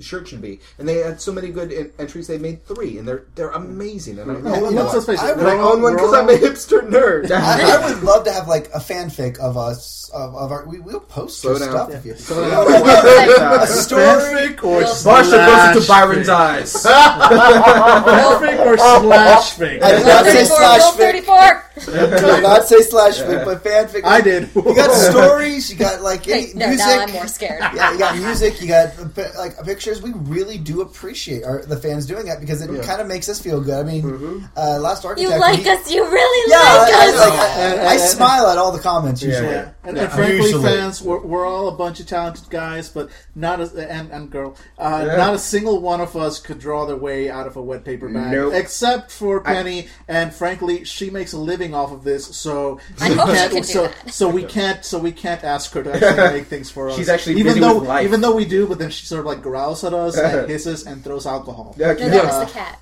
[0.00, 2.26] shirt should be, and they had so many good en- entries.
[2.26, 4.18] They made three, and they're they're amazing.
[4.18, 5.24] And I, No, you let's, let's face it.
[5.24, 7.30] I and I own one because I'm a hipster nerd.
[7.30, 10.66] I, I would love to have like a fanfic of us of, of our.
[10.66, 11.70] We, we'll post Slow your down.
[11.70, 11.96] stuff Yeah.
[11.98, 12.14] if you.
[12.16, 12.42] So,
[13.62, 14.02] a story.
[14.02, 16.34] fanfic or Barsha goes into slash Byron's fic.
[16.34, 16.72] eyes.
[17.40, 19.82] Fanfic or slash fic.
[19.82, 21.12] I did not say 34, slash Rule fic.
[21.12, 21.64] 34.
[21.80, 24.04] I did not say slash fic, but fanfic.
[24.04, 24.48] I did.
[24.54, 25.70] You got stories.
[25.70, 26.86] You got like any Wait, no, music.
[26.86, 27.60] now I'm more scared.
[27.74, 28.60] Yeah, you got music.
[28.60, 28.98] You got
[29.38, 30.02] like a like pictures.
[30.02, 33.40] We really do appreciate our, the fans doing that because it kind of makes us
[33.40, 33.74] feel good.
[33.74, 35.32] I mean, uh, last architect.
[35.34, 35.90] You like we- us.
[35.90, 37.14] You really Yeah, like I, us.
[37.16, 39.48] I, like, I, And- I smile at all the comments usually.
[39.48, 40.62] Yeah, and, and frankly, Usually.
[40.62, 44.56] fans, we're, we're all a bunch of talented guys, but not as and, and girl,
[44.78, 47.84] uh, not a single one of us could draw their way out of a wet
[47.84, 48.54] paper bag, Nope.
[48.54, 49.88] except for Penny.
[50.08, 53.52] and frankly, she makes a living off of this, so I we hope can't.
[53.52, 54.12] can do so, that.
[54.12, 54.84] so we can't.
[54.84, 56.96] So we can't ask her to actually make things for us.
[56.96, 58.04] She's actually even busy though with life.
[58.04, 60.86] even though we do, but then she sort of like growls at us and hisses
[60.86, 61.74] and throws alcohol.
[61.78, 62.80] Yeah, no, that was the cat.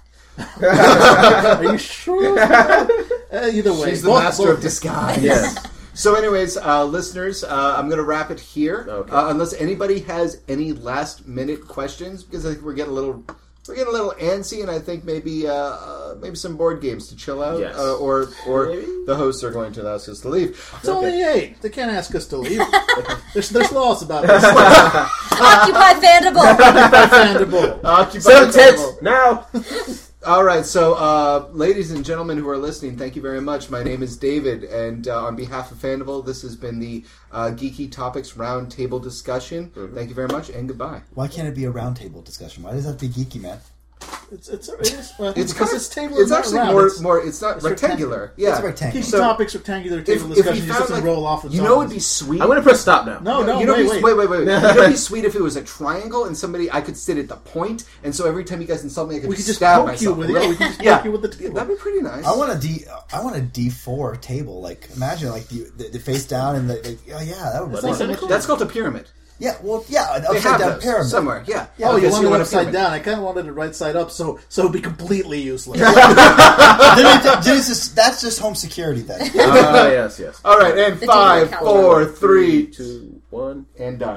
[0.62, 2.38] Are you sure?
[2.38, 2.86] uh,
[3.52, 5.22] either way, She's the both- master both- of disguise.
[5.22, 5.66] Yes.
[5.94, 8.86] So, anyways, uh, listeners, uh, I'm going to wrap it here.
[8.88, 9.10] Okay.
[9.10, 13.24] Uh, unless anybody has any last minute questions, because I think we're getting a little.
[13.68, 17.08] We're getting a little antsy, and I think maybe uh, uh, maybe some board games
[17.08, 17.76] to chill out, Yes.
[17.76, 18.86] uh, or or Maybe.
[19.06, 20.50] the hosts are going to ask us to leave.
[20.78, 21.60] It's only eight.
[21.60, 22.62] They can't ask us to leave.
[23.34, 24.42] there's, there's laws about this.
[24.42, 26.48] Occupy Fandible.
[26.48, 27.80] Understandable.
[27.84, 28.98] Occupy Seven the tits table.
[29.02, 29.46] now.
[30.26, 33.70] All right, so uh, ladies and gentlemen who are listening, thank you very much.
[33.70, 37.52] My name is David, and uh, on behalf of Fandible, this has been the uh,
[37.52, 39.70] Geeky Topics Roundtable discussion.
[39.94, 41.02] Thank you very much, and goodbye.
[41.14, 42.64] Why can't it be a roundtable discussion?
[42.64, 43.60] Why does that have to be geeky, man?
[44.30, 46.16] It's it's it is, uh, It's because it's table.
[46.18, 47.18] It's actually more It's- more.
[47.18, 48.28] It's not it's rectangular.
[48.28, 48.32] rectangular.
[48.36, 49.02] Yeah, It's rectangular.
[49.06, 50.66] Geeky So, topics, rectangular If, table if we discussion.
[50.66, 52.42] just found doesn't like, roll off the you know, it'd be sweet.
[52.42, 53.20] I'm going to press stop now.
[53.20, 54.38] no, no, you know, wait, wait, wait, wait, wait.
[54.40, 57.16] you know, it'd be sweet if it was a triangle and somebody I could sit
[57.16, 59.46] at the point, and so every time you guys insult me, I could We could
[59.46, 60.02] just stab poke myself.
[60.02, 60.34] you with it.
[60.34, 60.96] Yeah, we could just Yeah.
[60.96, 61.54] poke you with the table.
[61.54, 62.24] That'd be pretty nice.
[62.26, 62.84] I want a D.
[63.12, 64.60] I want a D four table.
[64.60, 67.70] Like imagine like the, the, the face down and the, the oh yeah that would
[67.74, 68.08] be That's fun.
[68.10, 69.06] like- That's called a pyramid.
[69.40, 71.44] Yeah, well yeah an They upside have down those pyramid somewhere.
[71.46, 71.66] Yeah.
[71.84, 72.92] Oh, you want wanted it want upside down.
[72.92, 75.80] I kind of wanted it right side up, so so it'd be completely useless.
[76.98, 79.20] Then it- then it's just- that's just home security then.
[79.38, 80.40] Ah, yes, yes.
[80.44, 83.66] All right, and The five, demon four, three, Two, one.
[83.78, 84.16] and done.